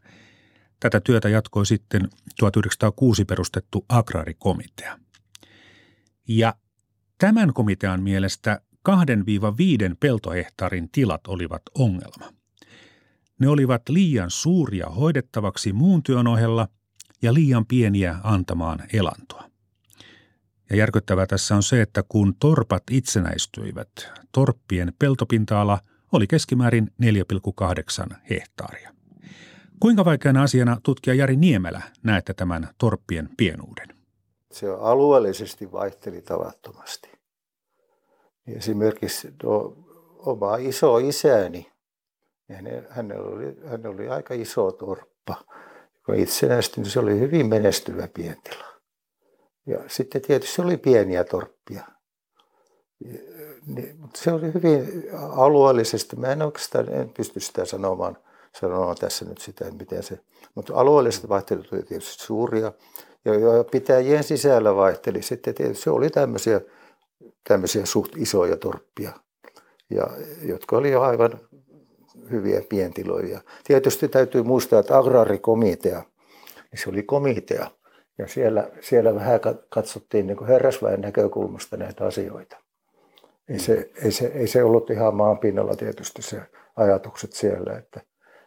[0.80, 4.98] Tätä työtä jatkoi sitten 1906 perustettu agraarikomitea.
[6.28, 6.54] Ja
[7.18, 8.92] tämän komitean mielestä 2-5
[10.00, 12.32] peltohehtaarin tilat olivat ongelma.
[13.38, 16.68] Ne olivat liian suuria hoidettavaksi muun työn ohella
[17.22, 19.50] ja liian pieniä antamaan elantoa.
[20.70, 23.90] Ja järkyttävää tässä on se, että kun torpat itsenäistyivät,
[24.32, 25.80] torppien peltopinta-ala
[26.12, 26.90] oli keskimäärin
[28.10, 28.94] 4,8 hehtaaria.
[29.80, 33.88] Kuinka vaikeana asiana tutkija Jari Niemelä näette tämän torppien pienuuden?
[34.52, 37.10] Se alueellisesti vaihteli tavattomasti.
[38.46, 39.76] Esimerkiksi tuo
[40.18, 41.72] oma iso isäni,
[42.88, 45.44] hänellä oli, hänellä oli aika iso torppa.
[46.06, 48.64] Kun itsenäistyi, se oli hyvin menestyvä pientila.
[49.66, 51.84] Ja sitten tietysti oli pieniä torppia.
[53.66, 56.16] Niin, mutta se oli hyvin alueellisesti.
[56.16, 58.18] Mä en oikeastaan en pysty sitä sanomaan,
[58.60, 60.18] sanomaan tässä nyt sitä, miten se.
[60.54, 62.72] Mutta alueelliset vaihtelut oli tietysti suuria.
[63.24, 63.32] Ja,
[63.70, 65.84] pitäjien sisällä vaihteli sitten tietysti.
[65.84, 66.60] Se oli tämmöisiä,
[67.48, 69.12] tämmöisiä suht isoja torppia,
[69.90, 70.06] ja,
[70.42, 71.40] jotka oli aivan
[72.30, 73.40] hyviä pientiloja.
[73.64, 76.02] Tietysti täytyy muistaa, että agraarikomitea,
[76.72, 77.70] niin se oli komitea,
[78.18, 82.56] ja siellä, siellä vähän katsottiin niin herrasväen näkökulmasta näitä asioita.
[83.48, 86.42] Ei se, ei, se, ei se ollut ihan maan pinnalla tietysti se
[86.76, 87.78] ajatukset siellä.
[87.78, 88.00] Että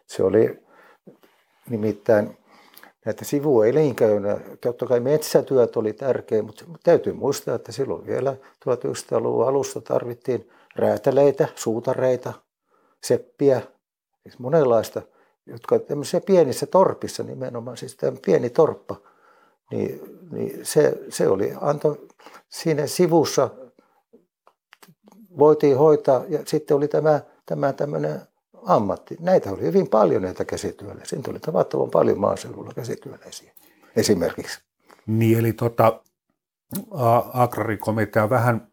[0.06, 0.58] se oli
[1.70, 2.36] nimittäin
[3.04, 4.40] näitä sivuelinkeinoja.
[4.60, 8.36] Totta kai metsätyöt oli tärkeä, mutta täytyy muistaa, että silloin vielä
[8.68, 12.32] 1900-luvun alussa tarvittiin räätäleitä, suutareita,
[13.04, 13.62] seppiä,
[14.22, 15.02] siis monenlaista,
[15.46, 18.96] jotka tämmöisissä pienissä torpissa nimenomaan, siis tämä pieni torppa–
[19.70, 22.08] niin, niin se, se oli, antoi
[22.48, 23.50] siinä sivussa
[25.38, 28.20] voitiin hoitaa ja sitten oli tämä, tämä tämmöinen
[28.64, 29.16] ammatti.
[29.20, 31.04] Näitä oli hyvin paljon näitä käsityöläisiä.
[31.04, 33.52] Siinä oli tavattoman paljon maaseudulla käsityöläisiä
[33.96, 34.60] esimerkiksi.
[35.06, 36.00] Niin eli tota,
[37.32, 38.68] agrarikomitea vähän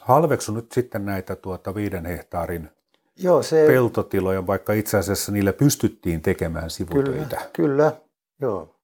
[0.00, 2.70] halveksunut sitten näitä tuota viiden hehtaarin
[3.16, 7.36] Joo, se, peltotiloja, vaikka itse asiassa niille pystyttiin tekemään sivutöitä.
[7.36, 7.92] Kyllä, kyllä
[8.40, 8.76] joo.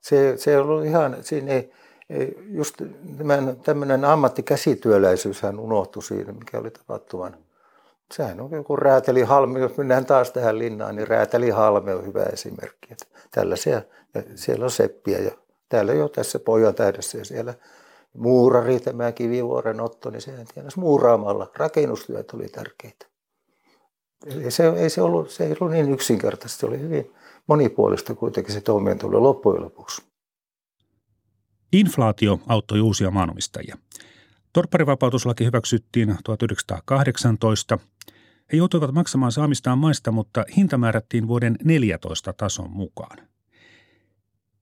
[0.00, 1.72] Se, se on ollut ihan, siinä ei,
[2.10, 2.74] ei just
[3.18, 7.36] tämän, tämmöinen ammattikäsityöläisyyshän unohtui siinä, mikä oli tavattoman.
[8.12, 12.92] Sehän on joku räätelihalme, jos mennään taas tähän linnaan, niin räätelihalme on hyvä esimerkki.
[12.92, 13.82] Että tällaisia,
[14.14, 15.30] ja siellä on seppiä ja
[15.68, 17.54] täällä jo tässä pojan tähdessä ja siellä,
[18.12, 21.50] muurari, tämä kivivuoren Otto, niin sehän tienasi muuraamalla.
[21.56, 23.06] Rakennustyöt oli tärkeitä.
[24.26, 27.14] Ei se, ei se, ollut, se ei ollut niin yksinkertaista, se oli hyvin
[27.46, 30.02] monipuolista kuitenkin se toimeentulo loppujen lopuksi.
[31.72, 33.76] Inflaatio auttoi uusia maanomistajia.
[34.54, 37.78] Torpparivapautuslaki hyväksyttiin 1918.
[38.52, 43.18] He joutuivat maksamaan saamistaan maista, mutta hinta määrättiin vuoden 14 tason mukaan.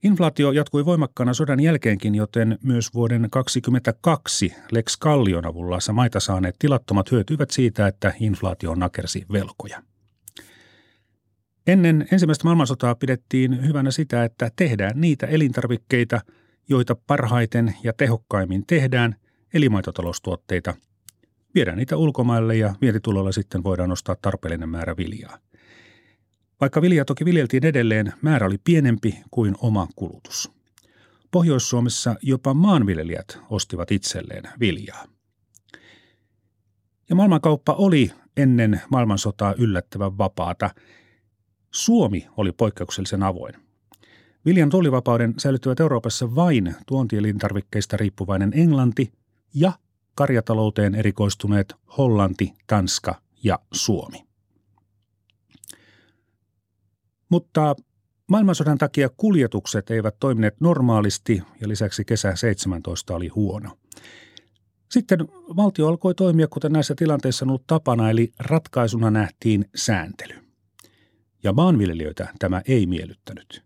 [0.03, 7.11] Inflaatio jatkui voimakkaana sodan jälkeenkin, joten myös vuoden 2022 Lex Kallion avulla maita saaneet tilattomat
[7.11, 9.83] hyötyivät siitä, että inflaatio nakersi velkoja.
[11.67, 16.21] Ennen ensimmäistä maailmansotaa pidettiin hyvänä sitä, että tehdään niitä elintarvikkeita,
[16.69, 19.17] joita parhaiten ja tehokkaimmin tehdään,
[19.55, 20.75] eli maitotaloustuotteita.
[21.55, 25.39] Viedään niitä ulkomaille ja vientitulolla sitten voidaan ostaa tarpeellinen määrä viljaa–
[26.63, 30.53] vaikka viljaa toki viljeltiin edelleen, määrä oli pienempi kuin oma kulutus.
[31.31, 35.05] Pohjois-Suomessa jopa maanviljelijät ostivat itselleen viljaa.
[37.09, 40.71] Ja maailmankauppa oli ennen maailmansotaa yllättävän vapaata.
[41.71, 43.55] Suomi oli poikkeuksellisen avoin.
[44.45, 49.13] Viljan tullivapauden säilyttivät Euroopassa vain tuontielintarvikkeista riippuvainen Englanti
[49.55, 49.73] ja
[50.15, 54.25] karjatalouteen erikoistuneet Hollanti, Tanska ja Suomi.
[57.29, 57.77] Mutta
[58.27, 63.79] maailmansodan takia kuljetukset eivät toimineet normaalisti ja lisäksi kesä 17 oli huono.
[64.91, 65.19] Sitten
[65.57, 70.35] valtio alkoi toimia, kuten näissä tilanteissa on ollut tapana, eli ratkaisuna nähtiin sääntely.
[71.43, 73.65] Ja maanviljelijöitä tämä ei miellyttänyt.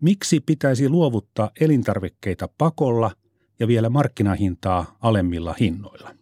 [0.00, 3.10] Miksi pitäisi luovuttaa elintarvikkeita pakolla
[3.58, 6.14] ja vielä markkinahintaa alemmilla hinnoilla?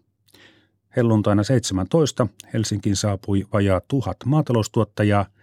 [0.96, 5.26] Helluntaina 17 Helsinkiin saapui vajaa tuhat maataloustuottajaa–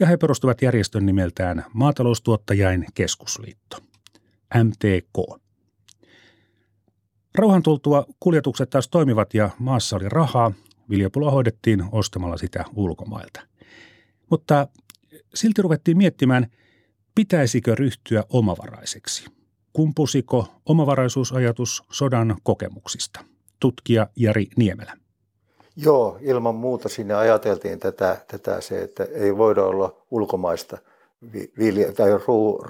[0.00, 3.76] ja he perustuvat järjestön nimeltään Maataloustuottajain keskusliitto,
[4.64, 5.40] MTK.
[7.34, 10.52] Rauhan tultua kuljetukset taas toimivat ja maassa oli rahaa.
[10.90, 13.40] Viljapula hoidettiin ostamalla sitä ulkomailta.
[14.30, 14.68] Mutta
[15.34, 16.46] silti ruvettiin miettimään,
[17.14, 19.39] pitäisikö ryhtyä omavaraiseksi.
[19.72, 23.20] Kumpusiko omavaraisuusajatus sodan kokemuksista?
[23.60, 24.92] Tutkija Jari Niemelä.
[25.76, 30.78] Joo, ilman muuta sinne ajateltiin tätä, tätä se, että ei voida olla ulkomaista
[31.58, 32.64] vilja, tai ruu,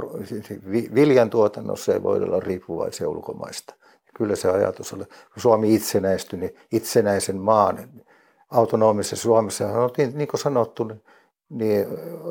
[0.95, 3.75] viljan tuotannossa ei voida olla riippuvaisia ulkomaista.
[4.15, 7.89] Kyllä se ajatus oli, kun Suomi itsenäistyi, niin itsenäisen maan
[8.51, 9.65] autonomisessa Suomessa
[10.15, 10.93] niin kuin sanottu,
[11.49, 11.87] niin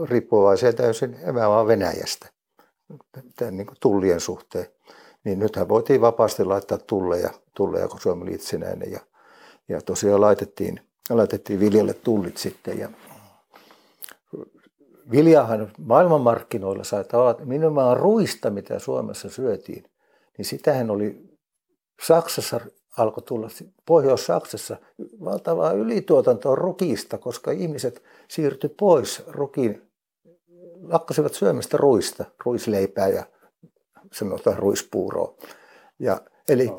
[0.10, 2.30] riippuvaisia täysin emämaa Venäjästä
[3.36, 4.66] tämän niin tullien suhteen.
[5.24, 9.00] Niin nythän voitiin vapaasti laittaa tulleja, tulleja kun Suomi oli itsenäinen ja
[9.70, 12.80] ja tosiaan laitettiin, laitettiin viljalle tullit sitten.
[12.80, 12.90] Ja
[15.12, 19.84] viljahan maailmanmarkkinoilla sai tavata, nimenomaan ruista, mitä Suomessa syötiin,
[20.38, 21.30] niin sitähän oli
[22.08, 22.60] Saksassa
[22.98, 23.48] alkoi tulla,
[23.86, 24.78] Pohjois-Saksassa
[25.26, 29.89] valtavaa ylituotantoa rukista, koska ihmiset siirtyi pois rukiin,
[30.82, 33.24] lakkasivat syömästä ruista, ruisleipää ja
[34.14, 35.34] sanotaan ruispuuroa.
[36.00, 36.70] Ja, eli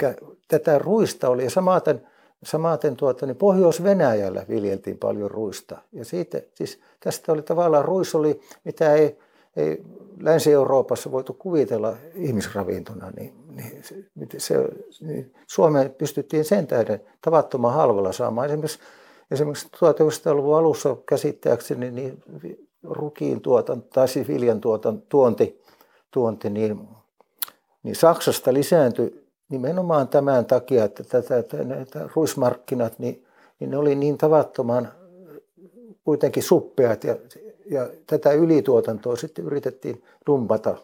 [0.48, 2.06] tätä ruista oli, ja samaten
[2.44, 5.78] Samaten tuota, niin Pohjois-Venäjällä viljeltiin paljon ruista.
[5.92, 9.18] Ja siitä, siis tästä oli tavallaan, ruis oli, mitä ei,
[9.56, 9.82] ei
[10.20, 13.94] Länsi-Euroopassa voitu kuvitella ihmisravintona, niin, niin, se,
[14.38, 14.54] se,
[15.00, 18.46] niin Suomeen pystyttiin sen tähden tavattoman halvalla saamaan.
[18.46, 18.78] Esimerkiksi,
[19.30, 22.22] esimerkiksi 1900-luvun alussa käsittääkseni niin
[22.82, 25.62] rukiin tuotanto, tai siis viljan tuotanto, tuonti,
[26.10, 26.88] tuonti niin,
[27.82, 33.24] niin Saksasta lisääntyi nimenomaan tämän takia, että tätä, näitä ruismarkkinat, niin,
[33.60, 34.92] niin ne oli niin tavattoman
[36.04, 37.16] kuitenkin suppeat ja,
[37.70, 40.76] ja tätä ylituotantoa sitten yritettiin dumpata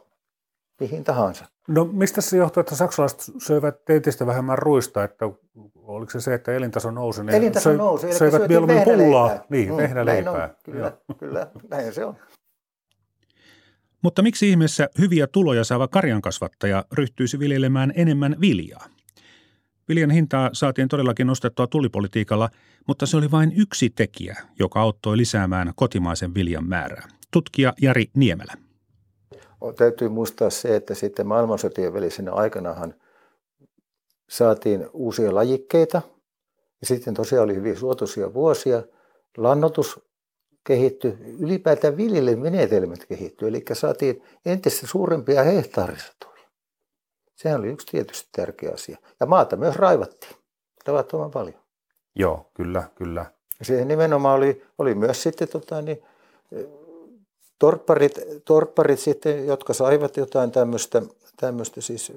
[0.80, 1.44] mihin tahansa.
[1.68, 5.24] No mistä se johtuu, että saksalaiset söivät entistä vähemmän ruista, että
[5.74, 7.24] oliko se se, että elintaso nousi?
[7.24, 10.54] Niin elintaso söi, nousi, eli söivät mieluummin pullaa, niin, mm, vehnäleipää.
[10.64, 12.16] Kyllä, kyllä, näin se on.
[14.02, 18.86] Mutta miksi ihmeessä hyviä tuloja saava karjankasvattaja ryhtyisi viljelemään enemmän viljaa?
[19.88, 22.50] Viljan hintaa saatiin todellakin nostettua tulipolitiikalla,
[22.86, 27.08] mutta se oli vain yksi tekijä, joka auttoi lisäämään kotimaisen viljan määrää.
[27.30, 28.65] Tutkija Jari Niemelä.
[29.76, 32.94] Täytyy muistaa se, että sitten maailmansotien välisenä aikanahan
[34.28, 36.02] saatiin uusia lajikkeita.
[36.80, 38.82] Ja sitten tosiaan oli hyvin suotuisia vuosia.
[39.36, 40.00] Lannotus
[40.64, 46.36] kehittyi, ylipäätään viljelymenetelmät kehittyi, eli saatiin entistä suurempia hehtaarisatoja.
[47.34, 48.98] Sehän oli yksi tietysti tärkeä asia.
[49.20, 50.36] Ja maata myös raivattiin
[50.84, 51.60] tavattoman paljon.
[52.14, 53.26] Joo, kyllä, kyllä.
[53.58, 56.02] Ja siihen nimenomaan oli, oli myös sitten tota, niin,
[57.58, 61.02] torpparit, torpparit sitten, jotka saivat jotain tämmöistä,
[61.36, 62.12] tämmöistä siis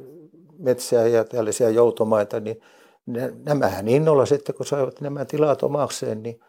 [0.58, 2.62] metsää ja tällaisia joutomaita, niin
[3.46, 6.40] nämähän innolla sitten, kun saivat nämä tilat omakseen, niin,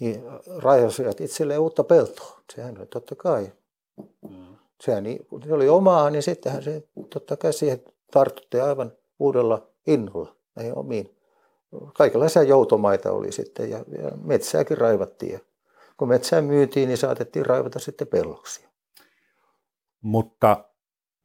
[0.00, 0.22] niin
[0.56, 2.40] rajasivat itselleen uutta peltoa.
[2.54, 3.52] Sehän oli totta kai.
[4.28, 4.56] Mm.
[4.80, 10.36] Sehän, kun se oli omaa, niin sittenhän se totta kai siihen tartutti aivan uudella innolla
[10.54, 11.14] näihin omiin.
[11.94, 15.32] Kaikenlaisia joutomaita oli sitten ja, ja metsääkin raivattiin.
[15.32, 15.38] Ja
[15.98, 18.68] kun metsää myytiin, niin saatettiin raivata sitten pelloksia.
[20.02, 20.64] Mutta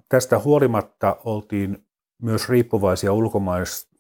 [0.10, 1.86] tästä huolimatta oltiin
[2.22, 3.12] myös riippuvaisia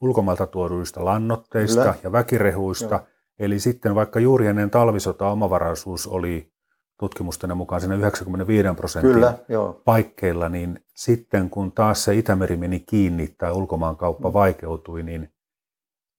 [0.02, 1.96] ulkomailta tuoduista lannoitteista Kyllä.
[2.04, 2.96] ja väkirehuista.
[2.96, 3.08] Joo.
[3.40, 6.54] Eli sitten vaikka juuri ennen talvisota omavaraisuus oli
[7.00, 9.82] tutkimusten mukaan siinä 95 prosentin Kyllä, joo.
[9.86, 14.34] paikkeilla, niin sitten kun taas se Itämeri meni kiinni tai ulkomaankauppa mm.
[14.34, 15.33] vaikeutui, niin,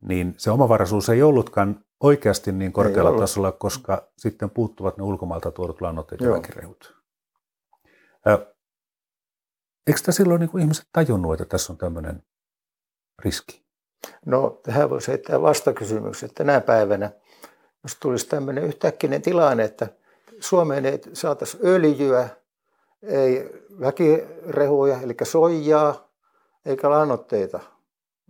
[0.08, 5.80] niin se omavaraisuus ei ollutkaan oikeasti niin korkealla tasolla, koska sitten puuttuvat ne ulkomailta tuodut
[5.80, 6.96] lannoitteet ja väkirehut.
[9.86, 12.22] Eikö sitä silloin niin kuin ihmiset tajunnut, että tässä on tämmöinen
[13.24, 13.64] riski?
[14.26, 17.10] No tähän voisi heittää vastakysymyksen, että tänä päivänä,
[17.82, 19.88] jos tulisi tämmöinen yhtäkkinen tilanne, että
[20.40, 22.28] Suomeen ei saataisi öljyä,
[23.02, 23.50] ei
[23.80, 26.08] väkirehuja, eli soijaa,
[26.66, 27.60] eikä lannoitteita.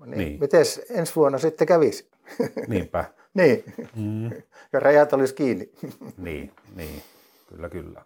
[0.07, 0.41] Niin, niin.
[0.41, 2.09] Miten ensi vuonna sitten kävisi?
[2.69, 3.05] Niinpä.
[3.35, 3.65] niin.
[3.97, 4.31] Mm.
[4.73, 5.71] Ja rajat olisi kiinni.
[6.17, 7.03] niin, niin.
[7.49, 8.05] Kyllä, kyllä.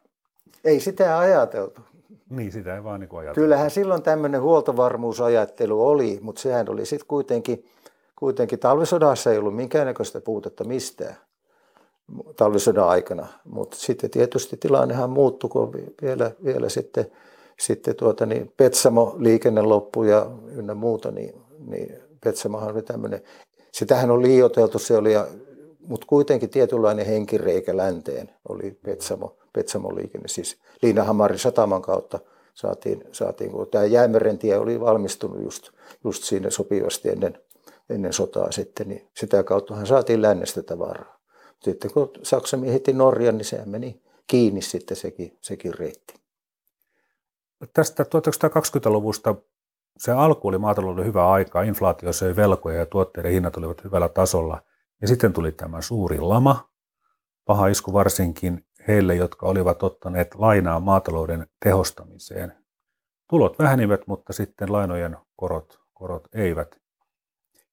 [0.65, 1.81] Ei sitä ajateltu.
[2.31, 3.35] Niin, sitä ei vaan niin ajatella.
[3.35, 7.65] Kyllähän silloin tämmöinen huoltovarmuusajattelu oli, mutta sehän oli sitten kuitenkin,
[8.17, 11.17] kuitenkin talvisodassa ei ollut minkäännäköistä puutetta mistään
[12.37, 13.27] talvisodan aikana.
[13.45, 15.73] Mutta sitten tietysti tilannehan muuttui, kun
[16.03, 17.07] vielä, vielä sitten,
[17.59, 20.27] sitten tuota, niin Petsamo-liikenne loppui ja
[20.57, 21.35] ynnä muuta, niin,
[21.67, 23.23] niin Petsamohan oli tämmöinen,
[23.73, 25.11] sitähän on liioteltu, se oli,
[25.87, 32.19] mutta kuitenkin tietynlainen henkireikä länteen oli Petsamo, Petsamon liikenne, siis Liinahamarin sataman kautta
[32.55, 35.71] saatiin, saatiin kun tämä Jäämeren tie oli valmistunut just,
[36.05, 37.39] just siinä sopivasti ennen,
[37.91, 41.19] ennen sotaa sitten, niin sitä kauttahan saatiin lännestä tavaraa.
[41.63, 46.15] Sitten kun Saksa miehitti Norjan, niin sehän meni kiinni sitten sekin, sekin reitti.
[47.73, 49.35] Tästä 1920-luvusta
[49.99, 54.63] se alku oli maatalouden hyvä aika, inflaatio söi velkoja ja tuotteiden hinnat olivat hyvällä tasolla.
[55.01, 56.69] Ja sitten tuli tämä suuri lama,
[57.45, 62.53] paha isku varsinkin heille, jotka olivat ottaneet lainaa maatalouden tehostamiseen.
[63.31, 66.81] Tulot vähenivät, mutta sitten lainojen korot, korot eivät.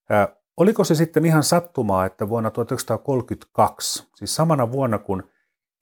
[0.09, 5.23] Ää, oliko se sitten ihan sattumaa, että vuonna 1932, siis samana vuonna kun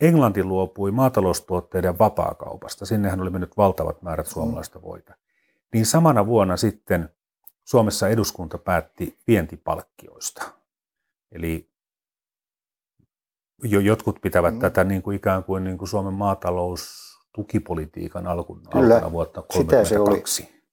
[0.02, 5.16] Englanti luopui maataloustuotteiden vapaakaupasta, sinnehän oli mennyt valtavat määrät suomalaista voita,
[5.74, 7.10] niin samana vuonna sitten
[7.64, 10.44] Suomessa eduskunta päätti vientipalkkioista.
[11.32, 11.70] Eli
[13.64, 14.60] jo, jotkut pitävät mm.
[14.60, 20.64] tätä niin kuin ikään kuin, niin kuin Suomen maataloustukipolitiikan alku, Kyllä, alkuna vuotta 1932.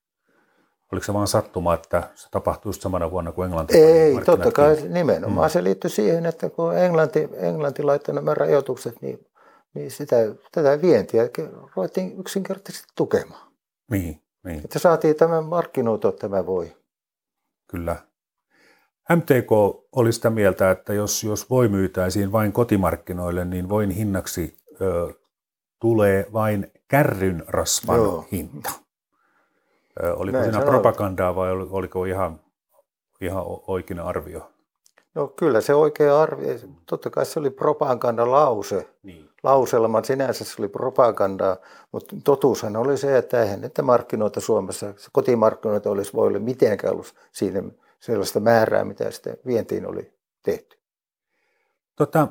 [0.92, 3.78] Oliko se vain sattuma, että se tapahtui samana vuonna kuin Englanti?
[3.78, 5.50] Ei, totta kai nimenomaan.
[5.50, 5.52] Mm.
[5.52, 9.26] Se liittyy siihen, että kun Englanti, Englanti laittoi nämä rajoitukset, niin,
[9.74, 10.16] niin sitä,
[10.52, 11.22] tätä vientiä
[11.76, 13.52] ruvettiin yksinkertaisesti tukemaan.
[13.90, 14.64] Niin, niin.
[14.64, 16.76] Että saatiin tämän markkinoitua tämä voi.
[17.66, 17.96] Kyllä.
[19.16, 19.52] MTK
[19.92, 25.12] oli sitä mieltä, että jos, jos voi myytäisiin vain kotimarkkinoille, niin voin hinnaksi ö,
[25.80, 28.24] tulee vain kärryn rasvan Joo.
[28.32, 28.70] hinta.
[30.02, 32.40] Ö, oliko Näin siinä propagandaa vai oliko ihan,
[33.20, 34.52] ihan oikein arvio?
[35.14, 36.54] No kyllä se oikea arvio.
[36.86, 38.88] Totta kai se oli propagandalause.
[39.02, 39.29] Niin.
[39.42, 41.56] Lauselma sinänsä se oli propagandaa,
[41.92, 47.14] mutta totuushan oli se, että eihän näitä markkinoita Suomessa, kotimarkkinoita olisi voi olla mitenkään ollut
[47.32, 47.62] siinä
[48.00, 50.12] sellaista määrää, mitä sitten vientiin oli
[50.42, 50.78] tehty.
[51.96, 52.28] Tota,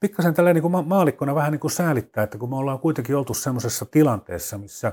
[0.00, 3.84] pikkasen tällä niin maalikkona vähän niin kuin säälittää, että kun me ollaan kuitenkin oltu semmoisessa
[3.84, 4.92] tilanteessa, missä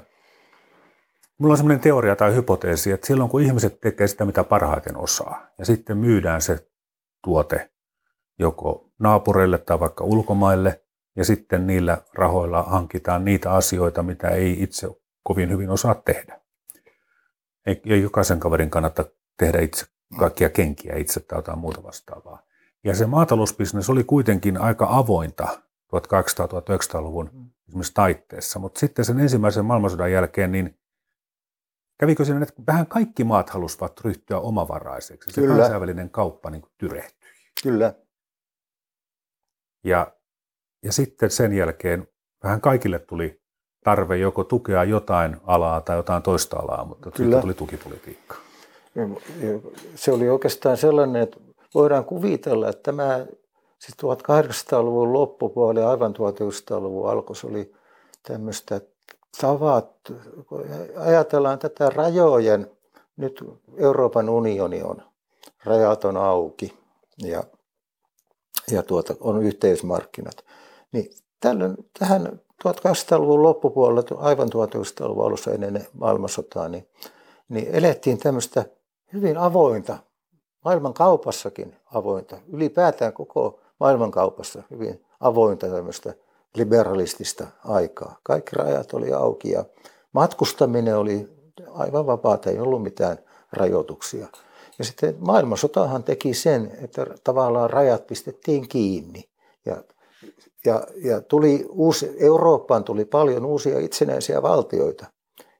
[1.39, 5.47] Mulla on semmoinen teoria tai hypoteesi, että silloin kun ihmiset tekee sitä, mitä parhaiten osaa,
[5.57, 6.67] ja sitten myydään se
[7.23, 7.69] tuote
[8.39, 10.83] joko naapureille tai vaikka ulkomaille,
[11.15, 14.87] ja sitten niillä rahoilla hankitaan niitä asioita, mitä ei itse
[15.23, 16.41] kovin hyvin osaa tehdä.
[17.65, 19.05] Ei, jokaisen kaverin kannata
[19.37, 19.85] tehdä itse
[20.19, 22.41] kaikkia kenkiä itse tai jotain muuta vastaavaa.
[22.83, 25.47] Ja se maatalousbisnes oli kuitenkin aika avointa
[25.95, 27.49] 1800-1900-luvun mm.
[27.67, 30.79] esimerkiksi taitteessa, mutta sitten sen ensimmäisen maailmansodan jälkeen, niin
[31.99, 35.31] kävikö siinä, että vähän kaikki maat halusivat ryhtyä omavaraiseksi.
[35.31, 35.57] Se Kyllä.
[35.57, 37.29] kansainvälinen kauppa niin tyrehtyi.
[37.63, 37.93] Kyllä.
[39.83, 40.11] Ja,
[40.83, 42.07] ja sitten sen jälkeen
[42.43, 43.41] vähän kaikille tuli
[43.83, 47.25] tarve joko tukea jotain alaa tai jotain toista alaa, mutta Kyllä.
[47.25, 48.35] sitten tuli tukipolitiikka.
[49.95, 51.37] Se oli oikeastaan sellainen, että
[51.75, 53.25] voidaan kuvitella, että tämä
[53.79, 57.71] siis 1800-luvun loppupuoli aivan 1900-luvun alku, se oli
[58.23, 58.81] tämmöistä
[59.41, 59.91] tavat,
[60.95, 62.71] ajatellaan tätä rajojen,
[63.17, 63.43] nyt
[63.77, 65.03] Euroopan unioni on,
[65.63, 66.77] rajat on auki
[67.17, 67.43] ja,
[68.71, 70.45] ja tuota, on yhteismarkkinat,
[70.91, 76.87] niin tällöin, tähän 1800-luvun loppupuolella, aivan 1900-luvun alussa ennen maailmansotaa, niin,
[77.49, 78.65] niin elettiin tämmöistä
[79.13, 79.97] hyvin avointa,
[80.65, 86.13] maailman kaupassakin avointa, ylipäätään koko maailmankaupassa hyvin avointa tämmöistä
[86.55, 88.19] liberalistista aikaa.
[88.23, 89.65] Kaikki rajat oli auki ja
[90.13, 91.29] matkustaminen oli
[91.71, 93.17] aivan vapaata, ei ollut mitään
[93.53, 94.27] rajoituksia.
[94.79, 99.29] Ja sitten maailmansotahan teki sen, että tavallaan rajat pistettiin kiinni.
[99.65, 99.83] Ja,
[100.65, 105.05] ja, ja tuli uusi, Eurooppaan tuli paljon uusia itsenäisiä valtioita,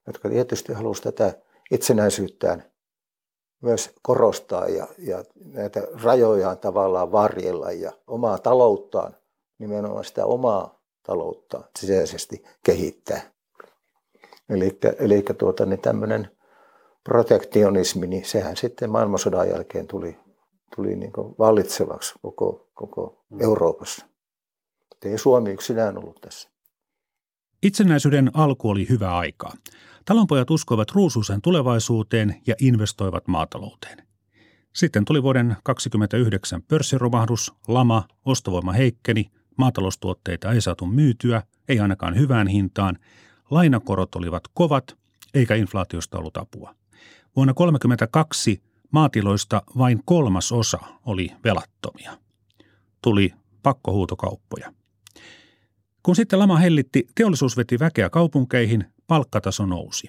[0.08, 1.40] jotka tietysti halusivat tätä
[1.72, 2.64] itsenäisyyttään
[3.62, 9.16] myös korostaa ja, ja näitä rajojaan tavallaan varjella ja omaa talouttaan,
[9.60, 13.22] nimenomaan sitä omaa taloutta sisäisesti kehittää.
[14.50, 16.32] Eli, eli tuota, niin tämmöinen
[17.04, 20.18] protektionismi, niin sehän sitten maailmansodan jälkeen tuli,
[20.76, 23.42] tuli niin vallitsevaksi koko, koko mm.
[23.42, 24.06] Euroopassa.
[25.06, 26.50] Ei Suomi yksinään ollut tässä.
[27.64, 29.54] Itsenäisyyden alku oli hyvä aikaa.
[30.06, 34.08] Talonpojat uskoivat ruusuisen tulevaisuuteen ja investoivat maatalouteen.
[34.76, 42.48] Sitten tuli vuoden 1929 pörssiromahdus, lama, ostovoima heikkeni, maataloustuotteita ei saatu myytyä, ei ainakaan hyvään
[42.48, 42.98] hintaan,
[43.52, 44.98] lainakorot olivat kovat,
[45.34, 46.76] eikä inflaatiosta ollut apua.
[47.36, 52.18] Vuonna 1932 maatiloista vain kolmas osa oli velattomia.
[53.02, 53.34] Tuli
[53.64, 54.74] pakkohuutokauppoja.
[56.04, 60.08] Kun sitten lama hellitti, teollisuus veti väkeä kaupunkeihin, palkkataso nousi.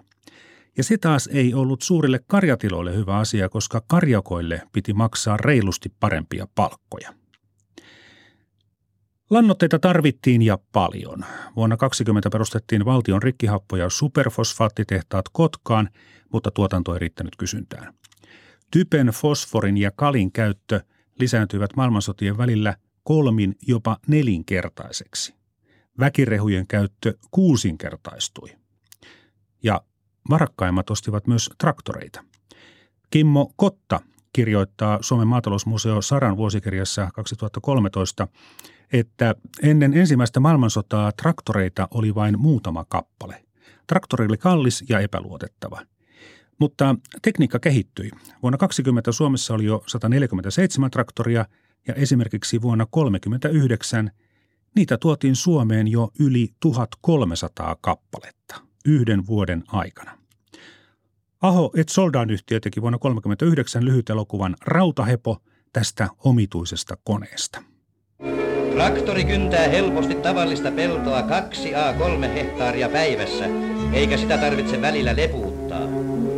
[0.77, 6.47] Ja se taas ei ollut suurille karjatiloille hyvä asia, koska karjakoille piti maksaa reilusti parempia
[6.55, 7.15] palkkoja.
[9.31, 11.25] Lannoitteita tarvittiin ja paljon.
[11.57, 15.89] Vuonna 2020 perustettiin valtion rikkihappo- ja superfosfaattitehtaat Kotkaan,
[16.33, 17.95] mutta tuotanto ei riittänyt kysyntään.
[18.71, 20.81] Typen, fosforin ja kalin käyttö
[21.19, 25.40] lisääntyivät maailmansotien välillä kolmin jopa nelinkertaiseksi.
[25.99, 28.49] Väkirehujen käyttö kuusinkertaistui.
[29.63, 29.81] Ja
[30.31, 32.25] varakkaimmat ostivat myös traktoreita.
[33.11, 34.01] Kimmo Kotta
[34.33, 38.29] kirjoittaa Suomen maatalousmuseo Saran vuosikirjassa 2013,
[38.93, 43.45] että ennen ensimmäistä maailmansotaa traktoreita oli vain muutama kappale.
[43.87, 45.83] Traktori oli kallis ja epäluotettava.
[46.59, 48.11] Mutta tekniikka kehittyi.
[48.43, 51.45] Vuonna 20 Suomessa oli jo 147 traktoria
[51.89, 54.11] ja esimerkiksi vuonna 1939
[54.77, 60.19] niitä tuotiin Suomeen jo yli 1300 kappaletta yhden vuoden aikana.
[61.43, 65.39] Aho et Soldan yhtiö teki vuonna 1939 lyhyt elokuvan Rautahepo
[65.73, 67.63] tästä omituisesta koneesta.
[68.75, 73.45] Traktori kyntää helposti tavallista peltoa 2A3 hehtaaria päivässä,
[73.93, 75.83] eikä sitä tarvitse välillä lepuuttaa.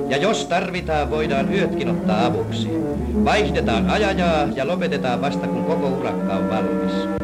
[0.09, 2.69] Ja jos tarvitaan, voidaan yötkin ottaa avuksi.
[3.25, 7.22] Vaihdetaan ajajaa ja lopetetaan vasta, kun koko urakka on valmis.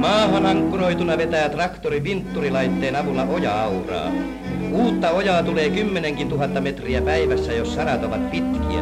[0.00, 4.12] Maahan ankkuroituna vetää traktori vintturilaitteen avulla oja-auraa.
[4.72, 8.80] Uutta ojaa tulee kymmenenkin tuhatta metriä päivässä, jos sarat ovat pitkiä.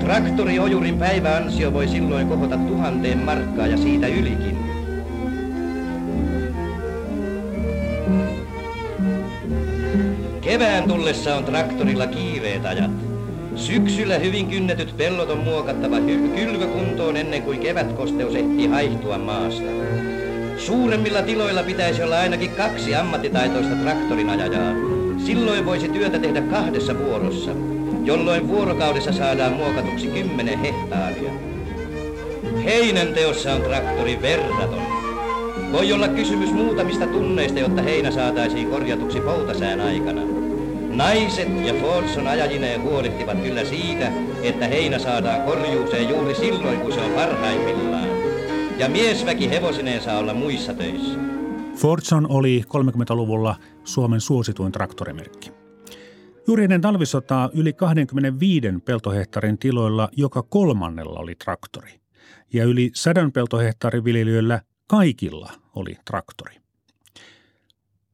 [0.00, 4.58] Traktoriojurin päiväänsio voi silloin kohota tuhanteen markkaa ja siitä ylikin.
[10.40, 12.90] Kevään tullessa on traktorilla kiireet ajat.
[13.56, 15.96] Syksyllä hyvin kynnetyt pellot on muokattava
[16.34, 19.70] kylvökuntoon ennen kuin kevätkosteus ehtii haihtua maasta.
[20.58, 24.72] Suuremmilla tiloilla pitäisi olla ainakin kaksi ammattitaitoista traktorinajajaa.
[25.26, 27.50] Silloin voisi työtä tehdä kahdessa vuorossa,
[28.04, 31.30] jolloin vuorokaudessa saadaan muokatuksi 10 hehtaaria.
[32.64, 34.82] Heinän teossa on traktori verraton.
[35.72, 40.22] Voi olla kysymys muutamista tunneista, jotta heinä saataisiin korjatuksi poutasään aikana.
[40.88, 47.00] Naiset ja Fordson ajajineen huolehtivat kyllä siitä, että heinä saadaan korjuuseen juuri silloin, kun se
[47.00, 48.17] on parhaimmillaan
[48.78, 51.18] ja miesväki hevosineen saa olla muissa töissä.
[51.76, 55.52] Fordson oli 30-luvulla Suomen suosituin traktorimerkki.
[56.46, 62.00] Juuri ennen talvisotaa yli 25 peltohehtaarin tiloilla joka kolmannella oli traktori.
[62.52, 66.56] Ja yli 100 peltohehtaarin viljelijöillä kaikilla oli traktori.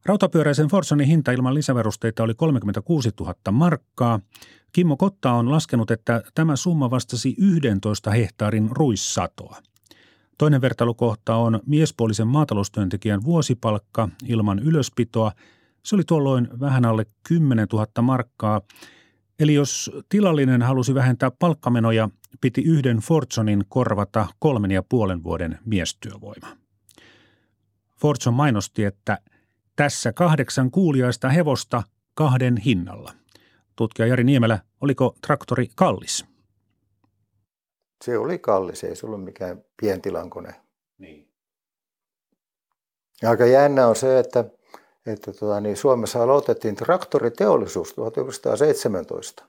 [0.05, 4.19] Rautapyöräisen Fordsonin hinta ilman lisäverusteita oli 36 000 markkaa.
[4.73, 9.57] Kimmo Kotta on laskenut, että tämä summa vastasi 11 hehtaarin ruissatoa–
[10.37, 15.31] Toinen vertailukohta on miespuolisen maataloustyöntekijän vuosipalkka ilman ylöspitoa.
[15.83, 18.61] Se oli tuolloin vähän alle 10 000 markkaa.
[19.39, 22.09] Eli jos tilallinen halusi vähentää palkkamenoja,
[22.41, 26.47] piti yhden Fordsonin korvata kolmen ja puolen vuoden miestyövoima.
[27.99, 29.17] Fortson mainosti, että
[29.75, 31.83] tässä kahdeksan kuuliaista hevosta
[32.13, 33.13] kahden hinnalla.
[33.75, 36.34] Tutkija Jari Niemelä, oliko traktori kallis?
[38.05, 40.55] Se oli kallis, ei se ollut mikään pientilankone.
[40.97, 41.27] Niin.
[43.21, 44.45] Ja aika jännä on se, että,
[45.05, 49.43] että tuota, niin Suomessa aloitettiin traktoriteollisuus 1917.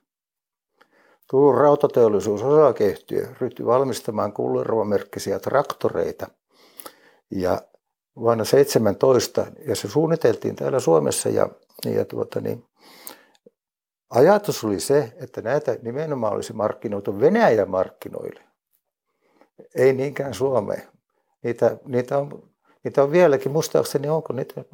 [1.30, 6.26] Turun rautateollisuus osakeyhtiö ryhtyi valmistamaan kullervomerkkisiä traktoreita.
[7.30, 7.62] Ja
[8.16, 11.48] vuonna 17, ja se suunniteltiin täällä Suomessa, ja,
[11.84, 12.64] ja tuota, niin,
[14.10, 18.40] ajatus oli se, että näitä nimenomaan olisi markkinoitu Venäjän markkinoille,
[19.74, 20.82] ei niinkään Suomeen.
[21.42, 22.42] Niitä, niitä, on,
[22.84, 24.64] niitä on vieläkin, muistaakseni onko niitä,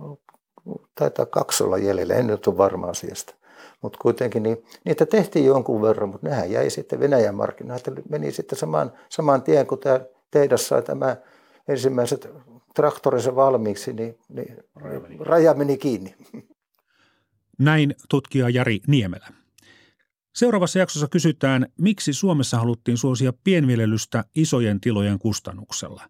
[0.94, 3.34] taitaa kaksi olla jäljellä, en nyt ole varma asiasta.
[3.82, 8.02] Mutta kuitenkin niin, niitä tehtiin jonkun verran, mutta nehän jäi sitten Venäjän markkinoille.
[8.08, 11.16] Meni sitten saman, saman tien, kun tämä tehdas sai tämä
[11.68, 12.28] ensimmäiset
[12.74, 15.16] traktorinsa valmiiksi, niin, niin raja, meni.
[15.20, 16.14] raja meni kiinni.
[17.58, 19.28] Näin tutkija Jari Niemelä.
[20.34, 26.02] Seuraavassa jaksossa kysytään, miksi Suomessa haluttiin suosia pienviljelystä isojen tilojen kustannuksella.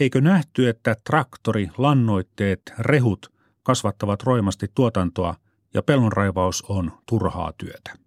[0.00, 3.32] Eikö nähty, että traktori, lannoitteet, rehut
[3.62, 5.34] kasvattavat roimasti tuotantoa
[5.74, 8.05] ja pellonraivaus on turhaa työtä?